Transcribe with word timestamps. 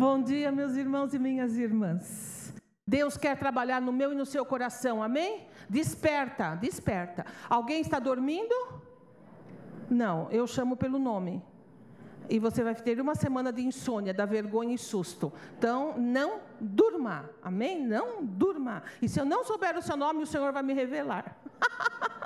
Bom 0.00 0.22
dia, 0.22 0.50
meus 0.50 0.76
irmãos 0.76 1.12
e 1.12 1.18
minhas 1.18 1.58
irmãs. 1.58 2.54
Deus 2.86 3.18
quer 3.18 3.36
trabalhar 3.36 3.82
no 3.82 3.92
meu 3.92 4.14
e 4.14 4.14
no 4.14 4.24
seu 4.24 4.46
coração, 4.46 5.02
amém? 5.02 5.46
Desperta, 5.68 6.54
desperta. 6.54 7.26
Alguém 7.50 7.82
está 7.82 7.98
dormindo? 7.98 8.54
Não, 9.90 10.26
eu 10.30 10.46
chamo 10.46 10.74
pelo 10.74 10.98
nome. 10.98 11.44
E 12.30 12.38
você 12.38 12.64
vai 12.64 12.74
ter 12.74 12.98
uma 12.98 13.14
semana 13.14 13.52
de 13.52 13.60
insônia, 13.60 14.14
da 14.14 14.24
vergonha 14.24 14.74
e 14.74 14.78
susto. 14.78 15.30
Então, 15.58 15.98
não 15.98 16.40
durma, 16.58 17.28
amém? 17.42 17.84
Não 17.86 18.24
durma. 18.24 18.82
E 19.02 19.06
se 19.06 19.20
eu 19.20 19.26
não 19.26 19.44
souber 19.44 19.76
o 19.76 19.82
seu 19.82 19.98
nome, 19.98 20.22
o 20.22 20.26
Senhor 20.26 20.50
vai 20.50 20.62
me 20.62 20.72
revelar. 20.72 21.36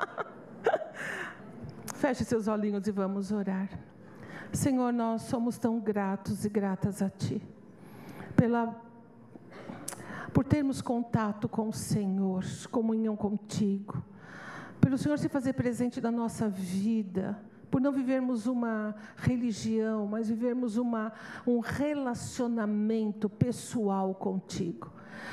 Feche 1.97 2.25
seus 2.25 2.47
olhinhos 2.47 2.87
e 2.87 2.93
vamos 2.93 3.33
orar. 3.33 3.69
Senhor, 4.53 4.93
nós 4.93 5.23
somos 5.23 5.59
tão 5.59 5.81
gratos 5.81 6.45
e 6.45 6.49
gratas 6.49 7.03
a 7.03 7.11
Ti, 7.11 7.43
pela, 8.37 8.75
por 10.33 10.45
termos 10.45 10.81
contato 10.81 11.49
com 11.49 11.69
o 11.69 11.73
Senhor, 11.73 12.45
comunhão 12.71 13.17
contigo, 13.17 14.03
pelo 14.81 14.99
Senhor 14.99 15.19
se 15.19 15.29
fazer 15.29 15.55
presente 15.55 16.01
na 16.01 16.11
nossa 16.11 16.49
vida, 16.49 17.39
por 17.71 17.81
não 17.81 17.91
vivermos 17.91 18.47
uma 18.47 18.95
religião, 19.17 20.07
mas 20.07 20.29
vivermos 20.29 20.77
uma, 20.77 21.13
um 21.47 21.59
relacionamento 21.61 23.29
pessoal 23.29 24.15
contigo. 24.15 24.93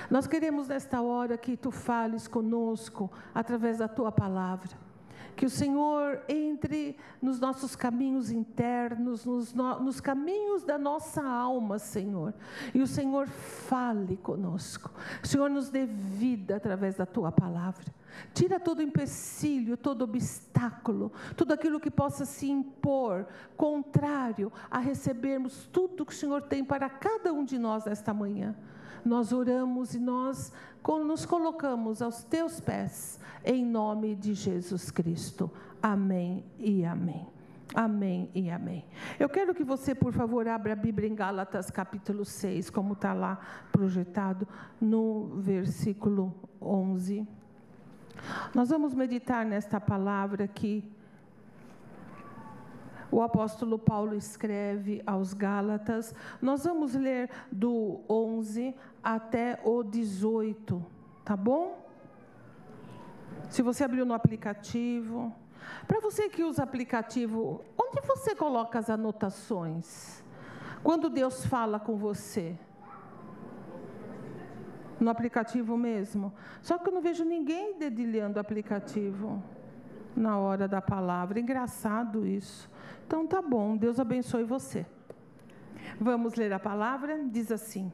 Nós 0.09 0.25
queremos 0.25 0.67
nesta 0.67 1.01
hora 1.01 1.37
que 1.37 1.57
tu 1.57 1.70
fales 1.70 2.27
conosco 2.27 3.11
através 3.33 3.77
da 3.79 3.87
tua 3.87 4.11
palavra 4.11 4.90
que 5.35 5.45
o 5.45 5.49
Senhor 5.49 6.21
entre 6.27 6.98
nos 7.21 7.40
nossos 7.40 7.76
caminhos 7.76 8.31
internos, 8.31 9.26
nos, 9.26 9.54
no, 9.54 9.80
nos 9.80 9.99
caminhos 9.99 10.63
da 10.63 10.77
nossa 10.77 11.23
alma, 11.23 11.80
Senhor. 11.80 12.34
E 12.73 12.81
o 12.81 12.88
Senhor 12.88 13.27
fale 13.27 14.17
conosco. 14.17 14.91
O 15.23 15.27
Senhor 15.27 15.49
nos 15.49 15.70
dê 15.70 15.85
vida 15.85 16.55
através 16.55 16.96
da 16.96 17.05
tua 17.05 17.32
palavra. 17.32 17.85
Tira 18.34 18.60
todo 18.60 18.82
empecilho, 18.82 19.77
todo 19.77 20.04
obstáculo, 20.04 21.12
tudo 21.35 21.54
aquilo 21.54 21.79
que 21.79 21.90
possa 21.90 22.26
se 22.26 22.49
impor 22.49 23.26
contrário 23.55 24.51
a 24.70 24.79
recebermos 24.79 25.68
tudo 25.71 26.05
que 26.05 26.13
o 26.13 26.16
Senhor 26.16 26.41
tem 26.41 26.63
para 26.63 26.90
cada 26.90 27.34
um 27.34 27.43
de 27.43 27.57
nós 27.57 27.85
nesta 27.85 28.13
manhã. 28.13 28.55
Nós 29.04 29.32
oramos 29.32 29.95
e 29.95 29.99
nós 29.99 30.51
nos 30.87 31.26
colocamos 31.26 32.01
aos 32.01 32.24
teus 32.24 32.60
pés 32.60 33.20
em 33.43 33.65
nome 33.65 34.15
de 34.15 34.34
Jesus 34.34 34.91
Cristo. 34.91 35.49
Amém 35.82 36.43
e 36.60 36.85
amém. 36.85 37.27
Amém 37.73 38.29
e 38.35 38.49
amém. 38.49 38.85
Eu 39.18 39.29
quero 39.29 39.55
que 39.55 39.63
você, 39.63 39.96
por 39.96 40.12
favor, 40.12 40.48
abra 40.48 40.73
a 40.73 40.76
Bíblia 40.76 41.07
em 41.07 41.15
Gálatas 41.15 41.71
capítulo 41.71 42.26
6, 42.26 42.70
como 42.70 42.93
está 42.93 43.13
lá 43.13 43.40
projetado, 43.71 44.48
no 44.79 45.38
versículo 45.38 46.35
11. 46.62 47.26
Nós 48.54 48.70
vamos 48.70 48.93
meditar 48.93 49.45
nesta 49.45 49.79
palavra 49.79 50.48
que 50.48 50.84
o 53.12 53.21
apóstolo 53.21 53.77
Paulo 53.77 54.15
escreve 54.15 55.01
aos 55.05 55.34
Gálatas. 55.34 56.15
Nós 56.41 56.63
vamos 56.63 56.95
ler 56.95 57.29
do 57.51 57.99
11 58.09 58.73
até 59.04 59.59
o 59.63 59.84
18, 59.84 60.84
tá 61.26 61.35
bom? 61.35 61.85
Se 63.49 63.62
você 63.62 63.84
abriu 63.84 64.06
no 64.06 64.13
aplicativo. 64.13 65.35
Para 65.88 66.00
você 66.00 66.29
que 66.29 66.44
usa 66.44 66.63
aplicativo, 66.63 67.63
onde 67.78 68.01
você 68.07 68.34
coloca 68.34 68.79
as 68.79 68.89
anotações? 68.89 70.23
Quando 70.81 71.09
Deus 71.09 71.45
fala 71.45 71.79
com 71.79 71.97
você? 71.97 72.57
No 75.00 75.09
aplicativo 75.09 75.78
mesmo? 75.78 76.34
Só 76.62 76.78
que 76.78 76.89
eu 76.89 76.94
não 76.94 77.01
vejo 77.01 77.23
ninguém 77.23 77.78
dedilhando 77.78 78.38
o 78.38 78.41
aplicativo 78.41 79.44
na 80.16 80.38
hora 80.38 80.67
da 80.67 80.81
palavra. 80.81 81.39
Engraçado 81.39 82.25
isso. 82.25 82.69
Então 83.11 83.27
tá 83.27 83.41
bom, 83.41 83.75
Deus 83.75 83.99
abençoe 83.99 84.45
você. 84.45 84.85
Vamos 85.99 86.35
ler 86.35 86.53
a 86.53 86.57
palavra? 86.57 87.19
Diz 87.25 87.51
assim: 87.51 87.91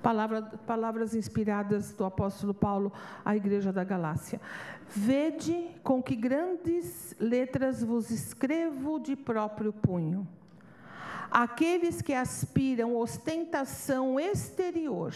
Palavra, 0.00 0.40
palavras 0.64 1.16
inspiradas 1.16 1.90
do 1.94 2.04
apóstolo 2.04 2.54
Paulo 2.54 2.92
à 3.24 3.34
igreja 3.34 3.72
da 3.72 3.82
Galácia. 3.82 4.40
Vede 4.88 5.74
com 5.82 6.00
que 6.00 6.14
grandes 6.14 7.16
letras 7.18 7.82
vos 7.82 8.08
escrevo 8.12 9.00
de 9.00 9.16
próprio 9.16 9.72
punho. 9.72 10.28
Aqueles 11.28 12.00
que 12.00 12.14
aspiram 12.14 12.94
ostentação 12.94 14.20
exterior, 14.20 15.12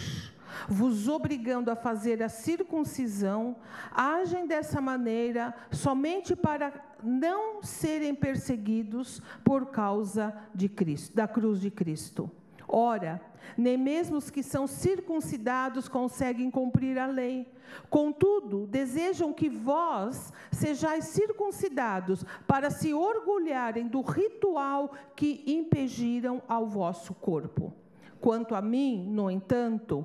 vos 0.69 1.07
obrigando 1.07 1.71
a 1.71 1.77
fazer 1.77 2.21
a 2.21 2.29
circuncisão, 2.29 3.55
agem 3.93 4.45
dessa 4.45 4.81
maneira 4.81 5.55
somente 5.71 6.35
para 6.35 6.73
não 7.03 7.63
serem 7.63 8.15
perseguidos 8.15 9.21
por 9.45 9.67
causa 9.67 10.35
de 10.55 10.69
Cristo, 10.69 11.15
da 11.15 11.27
cruz 11.27 11.61
de 11.61 11.71
Cristo. 11.71 12.31
Ora, 12.67 13.21
nem 13.57 13.77
mesmo 13.77 14.17
os 14.17 14.31
que 14.31 14.43
são 14.43 14.67
circuncidados 14.67 15.89
conseguem 15.89 16.51
cumprir 16.51 16.99
a 16.99 17.07
lei. 17.07 17.47
Contudo, 17.91 18.67
desejam 18.67 19.33
que 19.33 19.49
vós 19.49 20.33
sejais 20.51 21.07
circuncidados 21.07 22.25
para 22.47 22.71
se 22.71 22.95
orgulharem 22.95 23.87
do 23.87 24.01
ritual 24.01 24.93
que 25.17 25.43
impediram 25.47 26.43
ao 26.49 26.67
vosso 26.67 27.15
corpo. 27.15 27.73
Quanto 28.21 28.55
a 28.55 28.63
mim, 28.63 29.07
no 29.11 29.31
entanto, 29.31 30.05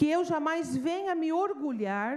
que 0.00 0.08
eu 0.08 0.24
jamais 0.24 0.74
venha 0.74 1.14
me 1.14 1.30
orgulhar, 1.30 2.16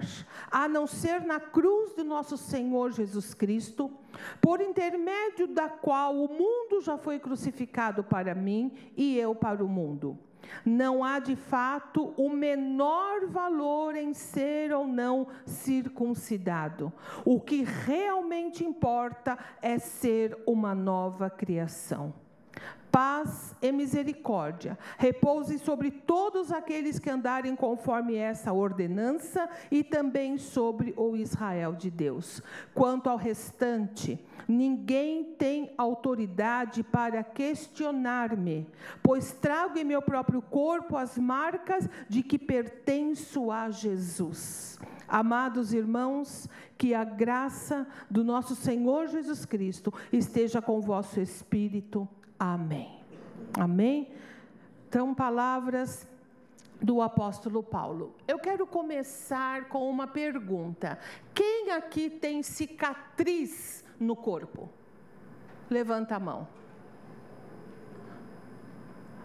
a 0.49 0.69
não 0.69 0.87
ser 0.87 1.19
na 1.19 1.37
cruz 1.37 1.93
de 1.93 2.01
nosso 2.01 2.37
Senhor 2.37 2.93
Jesus 2.93 3.33
Cristo, 3.33 3.91
por 4.39 4.61
intermédio 4.61 5.47
da 5.49 5.67
qual 5.67 6.15
o 6.15 6.29
mundo 6.29 6.79
já 6.81 6.97
foi 6.97 7.19
crucificado 7.19 8.01
para 8.01 8.33
mim 8.33 8.71
e 8.95 9.17
eu 9.17 9.35
para 9.35 9.61
o 9.61 9.67
mundo. 9.67 10.17
Não 10.65 11.03
há 11.03 11.19
de 11.19 11.35
fato 11.35 12.13
o 12.15 12.29
menor 12.29 13.27
valor 13.27 13.97
em 13.97 14.13
ser 14.13 14.71
ou 14.71 14.87
não 14.87 15.27
circuncidado. 15.45 16.89
O 17.25 17.41
que 17.41 17.63
realmente 17.63 18.63
importa 18.63 19.37
é 19.61 19.77
ser 19.77 20.41
uma 20.47 20.73
nova 20.73 21.29
criação 21.29 22.22
paz 22.93 23.55
e 23.59 23.71
misericórdia 23.71 24.77
repousem 24.99 25.57
sobre 25.57 25.89
todos 25.89 26.51
aqueles 26.51 26.99
que 26.99 27.09
andarem 27.09 27.55
conforme 27.55 28.15
essa 28.15 28.53
ordenança 28.53 29.49
e 29.71 29.83
também 29.83 30.37
sobre 30.37 30.93
o 30.95 31.17
Israel 31.17 31.73
de 31.73 31.89
Deus. 31.89 32.39
Quanto 32.71 33.09
ao 33.09 33.17
restante, 33.17 34.23
ninguém 34.47 35.23
tem 35.23 35.73
autoridade 35.75 36.83
para 36.83 37.23
questionar-me, 37.23 38.67
pois 39.01 39.31
trago 39.31 39.79
em 39.79 39.83
meu 39.83 40.03
próprio 40.03 40.43
corpo 40.43 40.95
as 40.95 41.17
marcas 41.17 41.89
de 42.07 42.21
que 42.21 42.37
pertenço 42.37 43.49
a 43.49 43.71
Jesus. 43.71 44.79
Amados 45.07 45.73
irmãos, 45.73 46.47
que 46.77 46.93
a 46.93 47.03
graça 47.03 47.87
do 48.07 48.23
nosso 48.23 48.55
Senhor 48.55 49.07
Jesus 49.07 49.45
Cristo 49.45 49.91
esteja 50.11 50.61
com 50.61 50.79
vosso 50.79 51.19
espírito. 51.19 52.07
Amém. 52.37 52.99
Amém? 53.59 54.11
Então, 54.87 55.13
palavras 55.13 56.07
do 56.81 57.01
apóstolo 57.01 57.63
Paulo. 57.63 58.13
Eu 58.27 58.37
quero 58.37 58.67
começar 58.67 59.69
com 59.69 59.89
uma 59.89 60.05
pergunta: 60.05 60.99
quem 61.33 61.71
aqui 61.71 62.09
tem 62.09 62.43
cicatriz 62.43 63.83
no 63.99 64.15
corpo? 64.15 64.69
Levanta 65.69 66.15
a 66.15 66.19
mão. 66.19 66.47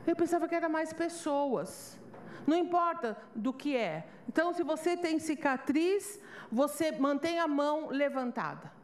Eu 0.07 0.17
pensava 0.17 0.49
que 0.49 0.55
era 0.55 0.69
mais 0.69 0.93
pessoas. 0.93 1.99
Não 2.47 2.57
importa 2.57 3.16
do 3.34 3.53
que 3.53 3.77
é. 3.77 4.09
Então, 4.27 4.54
se 4.54 4.63
você 4.63 4.97
tem 4.97 5.19
cicatriz, 5.19 6.19
você 6.51 6.93
mantém 6.93 7.39
a 7.39 7.47
mão 7.47 7.89
levantada. 7.91 8.78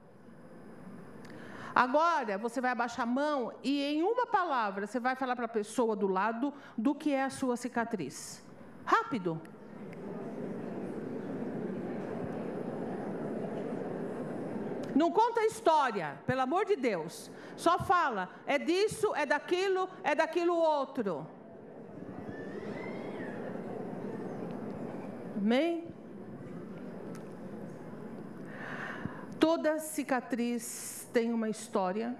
Agora 1.75 2.39
você 2.39 2.61
vai 2.61 2.71
abaixar 2.71 3.03
a 3.03 3.07
mão 3.07 3.53
e 3.63 3.83
em 3.83 4.03
uma 4.03 4.27
palavra 4.27 4.87
você 4.87 5.01
vai 5.01 5.17
falar 5.17 5.35
para 5.35 5.47
a 5.47 5.49
pessoa 5.49 5.97
do 5.97 6.07
lado 6.07 6.55
do 6.79 6.95
que 6.95 7.13
é 7.13 7.25
a 7.25 7.31
sua 7.31 7.57
cicatriz. 7.57 8.45
Rápido. 8.85 9.41
Não 14.95 15.11
conta 15.11 15.45
história, 15.45 16.17
pelo 16.25 16.43
amor 16.43 16.65
de 16.65 16.77
Deus. 16.77 17.29
Só 17.57 17.81
fala, 17.81 18.31
é 18.47 18.59
disso, 18.59 19.13
é 19.17 19.27
daquilo, 19.27 19.89
é 20.05 20.15
daquilo 20.15 20.55
outro. 20.55 21.27
Amém? 25.37 25.94
Toda 29.45 29.79
cicatriz 29.79 31.07
tem 31.13 31.31
uma 31.31 31.51
história 31.51 32.17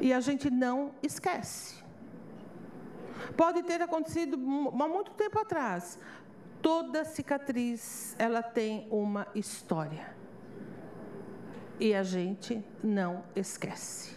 e 0.00 0.10
a 0.10 0.18
gente 0.18 0.48
não 0.48 0.94
esquece. 1.02 1.84
Pode 3.36 3.62
ter 3.64 3.82
acontecido 3.82 4.38
há 4.82 4.88
muito 4.88 5.10
tempo 5.10 5.38
atrás. 5.38 5.98
Toda 6.62 7.04
cicatriz, 7.04 8.16
ela 8.18 8.42
tem 8.42 8.88
uma 8.90 9.26
história. 9.34 10.16
E 11.78 11.94
a 11.94 12.02
gente 12.02 12.64
não 12.82 13.22
esquece. 13.36 14.16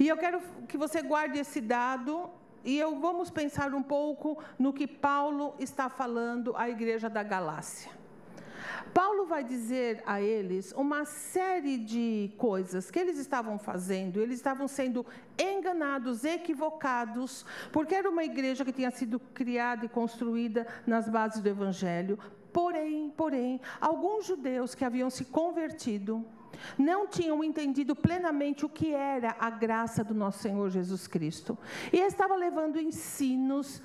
E 0.00 0.08
eu 0.08 0.16
quero 0.16 0.40
que 0.66 0.78
você 0.78 1.02
guarde 1.02 1.38
esse 1.38 1.60
dado 1.60 2.30
e 2.64 2.78
eu 2.78 2.98
vamos 2.98 3.28
pensar 3.28 3.74
um 3.74 3.82
pouco 3.82 4.42
no 4.58 4.72
que 4.72 4.86
Paulo 4.86 5.54
está 5.58 5.90
falando 5.90 6.56
à 6.56 6.70
igreja 6.70 7.10
da 7.10 7.22
Galácia. 7.22 7.97
Paulo 8.92 9.26
vai 9.26 9.44
dizer 9.44 10.02
a 10.06 10.20
eles 10.20 10.72
uma 10.72 11.04
série 11.04 11.78
de 11.78 12.32
coisas 12.36 12.90
que 12.90 12.98
eles 12.98 13.18
estavam 13.18 13.58
fazendo, 13.58 14.20
eles 14.20 14.36
estavam 14.36 14.66
sendo 14.66 15.04
enganados, 15.38 16.24
equivocados, 16.24 17.44
porque 17.72 17.94
era 17.94 18.08
uma 18.08 18.24
igreja 18.24 18.64
que 18.64 18.72
tinha 18.72 18.90
sido 18.90 19.18
criada 19.20 19.84
e 19.84 19.88
construída 19.88 20.66
nas 20.86 21.08
bases 21.08 21.42
do 21.42 21.48
evangelho. 21.48 22.18
Porém, 22.52 23.12
porém, 23.16 23.60
alguns 23.80 24.26
judeus 24.26 24.74
que 24.74 24.84
haviam 24.84 25.10
se 25.10 25.26
convertido, 25.26 26.24
não 26.76 27.06
tinham 27.06 27.42
entendido 27.44 27.94
plenamente 27.94 28.64
o 28.64 28.68
que 28.68 28.92
era 28.92 29.36
a 29.38 29.50
graça 29.50 30.02
do 30.02 30.14
nosso 30.14 30.38
Senhor 30.40 30.68
Jesus 30.70 31.06
Cristo. 31.06 31.56
E 31.92 31.98
estava 31.98 32.34
levando 32.34 32.80
ensinos 32.80 33.82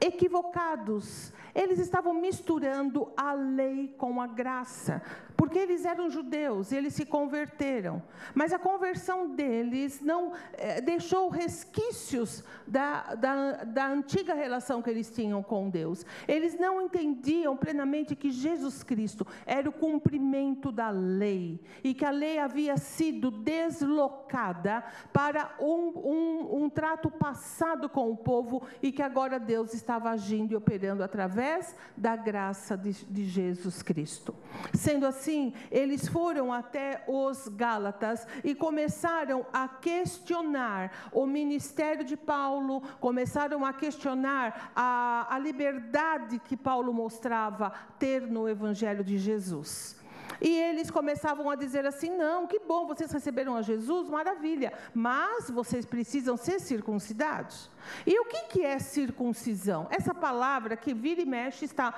equivocados. 0.00 1.32
Eles 1.54 1.78
estavam 1.78 2.12
misturando 2.12 3.10
a 3.16 3.32
lei 3.32 3.94
com 3.96 4.20
a 4.20 4.26
graça, 4.26 5.00
porque 5.36 5.58
eles 5.58 5.84
eram 5.84 6.10
judeus, 6.10 6.70
eles 6.70 6.94
se 6.94 7.06
converteram. 7.06 8.02
Mas 8.34 8.52
a 8.52 8.58
conversão 8.58 9.34
deles 9.34 10.00
não 10.02 10.32
eh, 10.52 10.80
deixou 10.82 11.30
resquícios 11.30 12.44
da, 12.66 13.14
da, 13.14 13.64
da 13.64 13.88
antiga 13.88 14.34
relação 14.34 14.82
que 14.82 14.90
eles 14.90 15.10
tinham 15.10 15.42
com 15.42 15.70
Deus. 15.70 16.04
Eles 16.28 16.58
não 16.58 16.82
entendiam 16.82 17.56
plenamente 17.56 18.14
que 18.14 18.30
Jesus 18.30 18.82
Cristo 18.82 19.26
era 19.46 19.68
o 19.68 19.72
cumprimento 19.72 20.70
da 20.70 20.90
lei 20.90 21.60
e 21.82 21.94
que 21.94 22.04
a 22.04 22.10
lei 22.10 22.38
havia 22.38 22.76
sido 22.76 23.30
deslocada 23.30 24.84
para 25.12 25.54
um, 25.58 25.92
um, 25.96 26.64
um 26.64 26.70
trato 26.70 27.10
passado 27.10 27.88
com 27.88 28.10
o 28.10 28.16
povo 28.16 28.62
e 28.82 28.92
que 28.92 29.02
agora 29.02 29.38
Deus 29.38 29.65
estava 29.74 30.10
agindo 30.10 30.52
e 30.52 30.56
operando 30.56 31.02
através 31.02 31.74
da 31.96 32.16
graça 32.16 32.76
de, 32.76 32.92
de 32.92 33.24
Jesus 33.24 33.82
Cristo. 33.82 34.34
Sendo 34.74 35.06
assim, 35.06 35.52
eles 35.70 36.08
foram 36.08 36.52
até 36.52 37.04
os 37.06 37.48
Gálatas 37.48 38.26
e 38.42 38.54
começaram 38.54 39.46
a 39.52 39.68
questionar 39.68 41.10
o 41.12 41.26
ministério 41.26 42.04
de 42.04 42.16
Paulo, 42.16 42.82
começaram 43.00 43.64
a 43.64 43.72
questionar 43.72 44.72
a, 44.74 45.26
a 45.30 45.38
liberdade 45.38 46.38
que 46.38 46.56
Paulo 46.56 46.92
mostrava 46.92 47.72
ter 47.98 48.22
no 48.22 48.48
Evangelho 48.48 49.04
de 49.04 49.18
Jesus. 49.18 49.96
E 50.40 50.48
eles 50.48 50.90
começavam 50.90 51.48
a 51.48 51.54
dizer 51.54 51.86
assim: 51.86 52.10
não, 52.10 52.46
que 52.46 52.58
bom, 52.58 52.86
vocês 52.86 53.10
receberam 53.10 53.56
a 53.56 53.62
Jesus, 53.62 54.08
maravilha, 54.08 54.72
mas 54.94 55.50
vocês 55.50 55.84
precisam 55.86 56.36
ser 56.36 56.60
circuncidados. 56.60 57.70
E 58.06 58.18
o 58.20 58.24
que, 58.24 58.44
que 58.44 58.64
é 58.64 58.78
circuncisão? 58.78 59.86
Essa 59.90 60.14
palavra 60.14 60.76
que 60.76 60.94
vira 60.94 61.20
e 61.20 61.26
mexe 61.26 61.64
está 61.64 61.94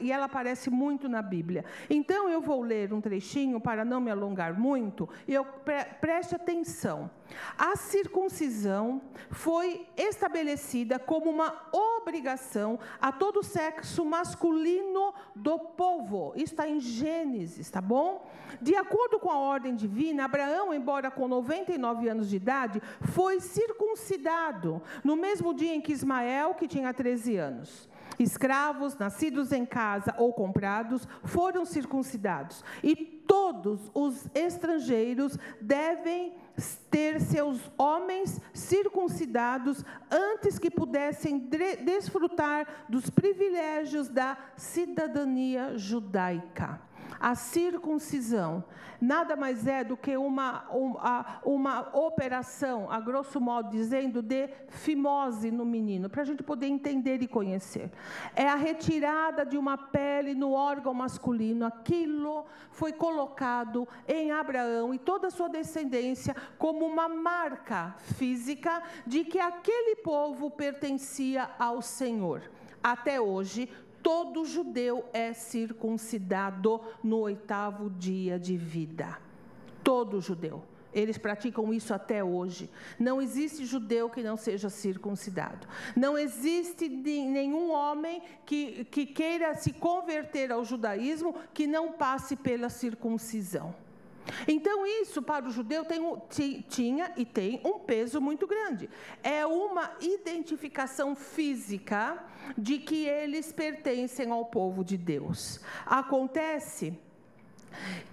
e 0.00 0.12
ela 0.12 0.26
aparece 0.26 0.70
muito 0.70 1.08
na 1.08 1.22
Bíblia. 1.22 1.64
Então 1.88 2.28
eu 2.28 2.40
vou 2.40 2.62
ler 2.62 2.92
um 2.92 3.00
trechinho 3.00 3.60
para 3.60 3.84
não 3.84 4.00
me 4.00 4.10
alongar 4.10 4.58
muito 4.58 5.08
e 5.26 5.34
eu 5.34 5.44
pre, 5.44 5.84
preste 6.00 6.34
atenção. 6.34 7.10
A 7.56 7.76
circuncisão 7.76 9.00
foi 9.30 9.86
estabelecida 9.96 10.98
como 10.98 11.30
uma 11.30 11.54
obrigação 11.72 12.78
a 13.00 13.12
todo 13.12 13.42
sexo 13.42 14.04
masculino 14.04 15.14
do 15.34 15.58
povo. 15.58 16.32
Isso 16.34 16.54
está 16.54 16.68
em 16.68 16.80
Gênesis, 16.80 17.70
tá 17.70 17.80
bom? 17.80 18.28
De 18.60 18.74
acordo 18.74 19.18
com 19.18 19.30
a 19.30 19.38
ordem 19.38 19.74
divina, 19.74 20.24
Abraão, 20.24 20.74
embora 20.74 21.10
com 21.10 21.28
99 21.28 22.08
anos 22.08 22.28
de 22.28 22.36
idade, 22.36 22.82
foi 23.00 23.40
circuncidado 23.40 24.82
no 25.04 25.16
mesmo 25.20 25.54
dia 25.54 25.74
em 25.74 25.80
que 25.80 25.92
Ismael, 25.92 26.54
que 26.54 26.66
tinha 26.66 26.92
13 26.92 27.36
anos. 27.36 27.88
Escravos, 28.18 28.96
nascidos 28.98 29.52
em 29.52 29.64
casa 29.64 30.14
ou 30.18 30.32
comprados, 30.32 31.06
foram 31.24 31.64
circuncidados. 31.64 32.64
E 32.82 32.94
todos 32.94 33.90
os 33.94 34.26
estrangeiros 34.34 35.38
devem 35.60 36.34
ter 36.90 37.20
seus 37.20 37.70
homens 37.78 38.40
circuncidados 38.52 39.84
antes 40.10 40.58
que 40.58 40.70
pudessem 40.70 41.38
desfrutar 41.38 42.84
dos 42.88 43.08
privilégios 43.08 44.08
da 44.08 44.36
cidadania 44.56 45.78
judaica. 45.78 46.89
A 47.20 47.34
circuncisão 47.34 48.64
nada 48.98 49.36
mais 49.36 49.66
é 49.66 49.84
do 49.84 49.96
que 49.96 50.16
uma, 50.16 50.66
uma, 50.70 51.40
uma 51.44 51.96
operação, 51.96 52.90
a 52.90 52.98
grosso 52.98 53.40
modo 53.40 53.70
dizendo, 53.70 54.22
de 54.22 54.48
fimose 54.68 55.50
no 55.50 55.64
menino, 55.64 56.08
para 56.08 56.22
a 56.22 56.24
gente 56.24 56.42
poder 56.42 56.66
entender 56.66 57.22
e 57.22 57.28
conhecer. 57.28 57.90
É 58.34 58.48
a 58.48 58.54
retirada 58.54 59.44
de 59.44 59.58
uma 59.58 59.76
pele 59.76 60.34
no 60.34 60.52
órgão 60.52 60.94
masculino. 60.94 61.66
Aquilo 61.66 62.46
foi 62.70 62.92
colocado 62.92 63.86
em 64.08 64.32
Abraão 64.32 64.94
e 64.94 64.98
toda 64.98 65.28
a 65.28 65.30
sua 65.30 65.48
descendência 65.48 66.34
como 66.58 66.86
uma 66.86 67.08
marca 67.08 67.94
física 67.98 68.82
de 69.06 69.24
que 69.24 69.38
aquele 69.38 69.96
povo 69.96 70.50
pertencia 70.50 71.50
ao 71.58 71.82
Senhor. 71.82 72.42
Até 72.82 73.20
hoje, 73.20 73.68
todo 74.02 74.44
judeu 74.44 75.04
é 75.12 75.32
circuncidado 75.32 76.80
no 77.02 77.18
oitavo 77.18 77.90
dia 77.90 78.38
de 78.38 78.56
vida. 78.56 79.18
Todo 79.82 80.20
judeu. 80.20 80.62
Eles 80.92 81.16
praticam 81.16 81.72
isso 81.72 81.94
até 81.94 82.22
hoje. 82.22 82.68
Não 82.98 83.22
existe 83.22 83.64
judeu 83.64 84.10
que 84.10 84.22
não 84.22 84.36
seja 84.36 84.68
circuncidado. 84.68 85.66
Não 85.96 86.18
existe 86.18 86.88
nenhum 86.88 87.70
homem 87.70 88.20
que, 88.44 88.84
que 88.86 89.06
queira 89.06 89.54
se 89.54 89.72
converter 89.72 90.50
ao 90.50 90.64
judaísmo 90.64 91.34
que 91.54 91.66
não 91.66 91.92
passe 91.92 92.34
pela 92.34 92.68
circuncisão. 92.68 93.74
Então, 94.46 94.86
isso 94.86 95.22
para 95.22 95.46
o 95.46 95.50
judeu 95.50 95.84
tem, 95.84 96.00
tinha 96.68 97.12
e 97.16 97.24
tem 97.24 97.60
um 97.64 97.78
peso 97.78 98.20
muito 98.20 98.46
grande. 98.46 98.88
É 99.22 99.44
uma 99.46 99.92
identificação 100.00 101.14
física 101.14 102.22
de 102.56 102.78
que 102.78 103.06
eles 103.06 103.52
pertencem 103.52 104.30
ao 104.30 104.44
povo 104.46 104.84
de 104.84 104.96
Deus. 104.96 105.60
Acontece 105.86 106.98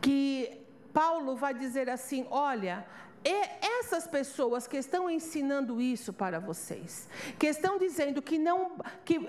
que 0.02 0.62
Paulo 0.94 1.36
vai 1.36 1.54
dizer 1.54 1.90
assim: 1.90 2.26
olha, 2.30 2.86
e 3.30 3.68
essas 3.80 4.08
pessoas 4.08 4.68
que 4.68 4.78
estão 4.78 5.10
ensinando 5.10 5.82
isso 5.82 6.14
para 6.14 6.40
vocês, 6.40 7.10
que 7.38 7.48
estão 7.48 7.78
dizendo 7.78 8.22
que 8.22 8.38
não 8.38 8.78
que 9.04 9.20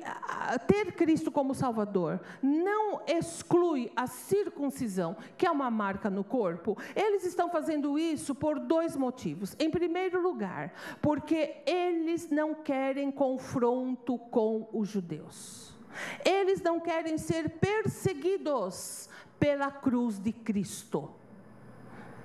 ter 0.69 0.93
Cristo 0.93 1.33
como 1.33 1.53
Salvador 1.53 2.21
não 2.41 3.01
exclui 3.09 3.91
a 3.97 4.07
circuncisão, 4.07 5.17
que 5.37 5.45
é 5.45 5.51
uma 5.51 5.69
marca 5.69 6.09
no 6.09 6.23
corpo, 6.23 6.79
eles 6.95 7.25
estão 7.25 7.51
fazendo 7.51 7.99
isso 7.99 8.37
por 8.37 8.61
dois 8.61 8.95
motivos. 8.95 9.57
Em 9.59 9.69
primeiro 9.69 10.23
lugar, 10.23 10.73
porque 11.03 11.57
eles 11.67 12.31
não 12.31 12.55
querem 12.55 13.11
confronto 13.11 14.17
com 14.17 14.69
os 14.73 14.89
judeus. 14.89 15.77
Eles 16.25 16.63
não 16.63 16.79
querem 16.79 17.19
ser 17.19 17.51
perseguidos 17.59 19.09
pela 19.41 19.73
cruz 19.73 20.21
de 20.21 20.33
Cristo. 20.33 21.18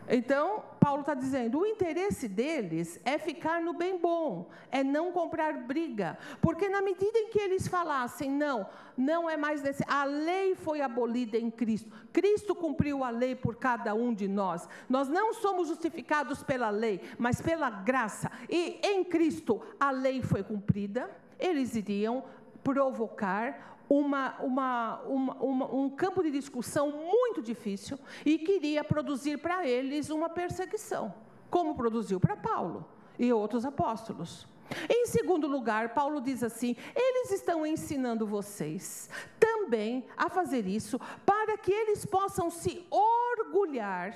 Então, 0.09 0.63
Paulo 0.79 1.01
está 1.01 1.13
dizendo: 1.13 1.59
o 1.59 1.65
interesse 1.65 2.27
deles 2.27 2.99
é 3.05 3.17
ficar 3.17 3.61
no 3.61 3.73
bem 3.73 3.97
bom, 3.97 4.49
é 4.71 4.83
não 4.83 5.11
comprar 5.11 5.53
briga. 5.53 6.17
Porque 6.41 6.67
na 6.69 6.81
medida 6.81 7.17
em 7.17 7.29
que 7.29 7.39
eles 7.39 7.67
falassem, 7.67 8.29
não, 8.29 8.67
não 8.97 9.29
é 9.29 9.37
mais 9.37 9.61
nesse. 9.61 9.83
A 9.87 10.03
lei 10.03 10.55
foi 10.55 10.81
abolida 10.81 11.37
em 11.37 11.49
Cristo. 11.49 11.91
Cristo 12.11 12.53
cumpriu 12.53 13.03
a 13.03 13.09
lei 13.09 13.35
por 13.35 13.55
cada 13.55 13.93
um 13.93 14.13
de 14.13 14.27
nós. 14.27 14.67
Nós 14.89 15.07
não 15.07 15.33
somos 15.33 15.67
justificados 15.67 16.43
pela 16.43 16.69
lei, 16.69 17.01
mas 17.17 17.41
pela 17.41 17.69
graça. 17.69 18.31
E 18.49 18.79
em 18.83 19.03
Cristo 19.03 19.61
a 19.79 19.91
lei 19.91 20.21
foi 20.21 20.43
cumprida. 20.43 21.09
Eles 21.39 21.75
iriam 21.75 22.23
provocar 22.63 23.73
uma, 23.89 24.35
uma, 24.41 25.01
uma, 25.01 25.73
um 25.73 25.89
campo 25.89 26.23
de 26.23 26.31
discussão 26.31 26.91
muito 26.91 27.41
difícil 27.41 27.99
e 28.25 28.37
queria 28.37 28.83
produzir 28.83 29.37
para 29.37 29.67
eles 29.67 30.09
uma 30.09 30.29
perseguição, 30.29 31.13
como 31.49 31.75
produziu 31.75 32.19
para 32.19 32.35
Paulo 32.35 32.85
e 33.19 33.31
outros 33.31 33.65
apóstolos. 33.65 34.47
Em 34.89 35.05
segundo 35.07 35.47
lugar, 35.47 35.93
Paulo 35.93 36.21
diz 36.21 36.43
assim: 36.43 36.75
eles 36.95 37.31
estão 37.31 37.65
ensinando 37.65 38.25
vocês 38.25 39.09
também 39.39 40.05
a 40.17 40.29
fazer 40.29 40.65
isso 40.65 40.99
para 41.25 41.57
que 41.57 41.71
eles 41.71 42.05
possam 42.05 42.49
se 42.49 42.85
orgulhar 42.89 44.15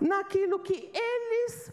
naquilo 0.00 0.58
que 0.58 0.90
eles 0.92 1.72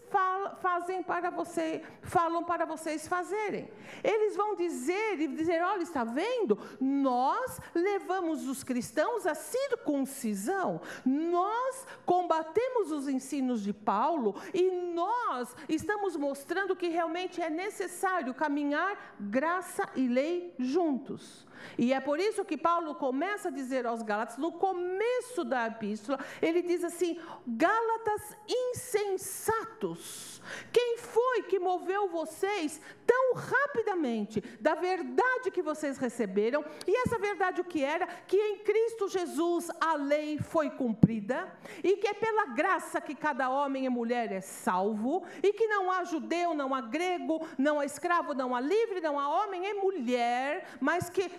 fazem 0.60 1.02
para 1.02 1.30
você, 1.30 1.82
falam 2.02 2.44
para 2.44 2.64
vocês 2.64 3.08
fazerem. 3.08 3.68
Eles 4.02 4.36
vão 4.36 4.54
dizer 4.54 5.20
e 5.20 5.28
dizer: 5.28 5.62
olha, 5.62 5.82
está 5.82 6.04
vendo? 6.04 6.58
Nós 6.80 7.60
levamos 7.74 8.46
os 8.46 8.62
cristãos 8.62 9.26
à 9.26 9.34
circuncisão, 9.34 10.80
nós 11.04 11.86
combatemos 12.04 12.90
os 12.92 13.08
ensinos 13.08 13.62
de 13.62 13.72
Paulo 13.72 14.34
e 14.52 14.70
nós 14.70 15.54
estamos 15.68 16.16
mostrando 16.16 16.76
que 16.76 16.88
realmente 16.88 17.40
é 17.40 17.50
necessário 17.50 18.34
caminhar 18.34 19.16
graça 19.18 19.88
e 19.94 20.06
lei 20.06 20.54
juntos. 20.58 21.46
E 21.76 21.92
é 21.92 22.00
por 22.00 22.18
isso 22.20 22.44
que 22.44 22.56
Paulo 22.56 22.94
começa 22.94 23.48
a 23.48 23.52
dizer 23.52 23.86
aos 23.86 24.02
Gálatas, 24.02 24.36
no 24.36 24.52
começo 24.52 25.44
da 25.44 25.66
epístola, 25.66 26.18
ele 26.40 26.62
diz 26.62 26.84
assim: 26.84 27.18
Gálatas 27.46 28.36
insensatos, 28.48 30.42
quem 30.72 30.98
foi 30.98 31.42
que 31.42 31.58
moveu 31.58 32.08
vocês 32.08 32.80
tão 33.06 33.34
rapidamente 33.34 34.40
da 34.60 34.74
verdade 34.74 35.50
que 35.52 35.62
vocês 35.62 35.98
receberam? 35.98 36.64
E 36.86 36.96
essa 37.02 37.18
verdade 37.18 37.60
o 37.60 37.64
que 37.64 37.82
era? 37.82 38.06
Que 38.06 38.36
em 38.36 38.58
Cristo 38.58 39.08
Jesus 39.08 39.70
a 39.80 39.94
lei 39.94 40.38
foi 40.38 40.70
cumprida 40.70 41.52
e 41.82 41.96
que 41.96 42.08
é 42.08 42.14
pela 42.14 42.46
graça 42.46 43.00
que 43.00 43.14
cada 43.14 43.48
homem 43.48 43.86
e 43.86 43.88
mulher 43.88 44.32
é 44.32 44.40
salvo 44.40 45.24
e 45.42 45.52
que 45.52 45.66
não 45.66 45.90
há 45.90 46.04
judeu, 46.04 46.54
não 46.54 46.74
há 46.74 46.80
grego, 46.80 47.46
não 47.58 47.80
há 47.80 47.84
escravo, 47.84 48.34
não 48.34 48.54
há 48.54 48.60
livre, 48.60 49.00
não 49.00 49.18
há 49.18 49.28
homem 49.28 49.64
e 49.64 49.74
mulher, 49.74 50.66
mas 50.80 51.08
que 51.08 51.30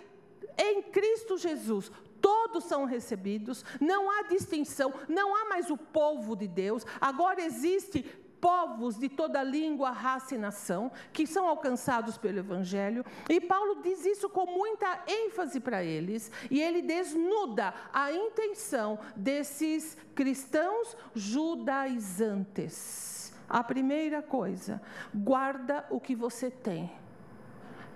em 0.56 0.82
Cristo 0.82 1.36
Jesus, 1.36 1.90
todos 2.20 2.64
são 2.64 2.84
recebidos, 2.84 3.64
não 3.80 4.10
há 4.10 4.22
distinção, 4.22 4.92
não 5.08 5.36
há 5.36 5.48
mais 5.48 5.70
o 5.70 5.76
povo 5.76 6.34
de 6.34 6.48
Deus, 6.48 6.84
agora 7.00 7.42
existe 7.42 8.04
povos 8.44 8.98
de 8.98 9.08
toda 9.08 9.42
língua, 9.42 9.90
raça 9.90 10.34
e 10.34 10.38
nação 10.38 10.92
que 11.14 11.26
são 11.26 11.48
alcançados 11.48 12.18
pelo 12.18 12.40
Evangelho. 12.40 13.02
E 13.26 13.40
Paulo 13.40 13.80
diz 13.82 14.04
isso 14.04 14.28
com 14.28 14.44
muita 14.44 15.02
ênfase 15.06 15.60
para 15.60 15.82
eles, 15.82 16.30
e 16.50 16.60
ele 16.60 16.82
desnuda 16.82 17.72
a 17.90 18.12
intenção 18.12 18.98
desses 19.16 19.96
cristãos 20.14 20.94
judaizantes. 21.14 23.32
A 23.48 23.64
primeira 23.64 24.20
coisa, 24.20 24.78
guarda 25.14 25.86
o 25.90 25.98
que 25.98 26.14
você 26.14 26.50
tem 26.50 26.92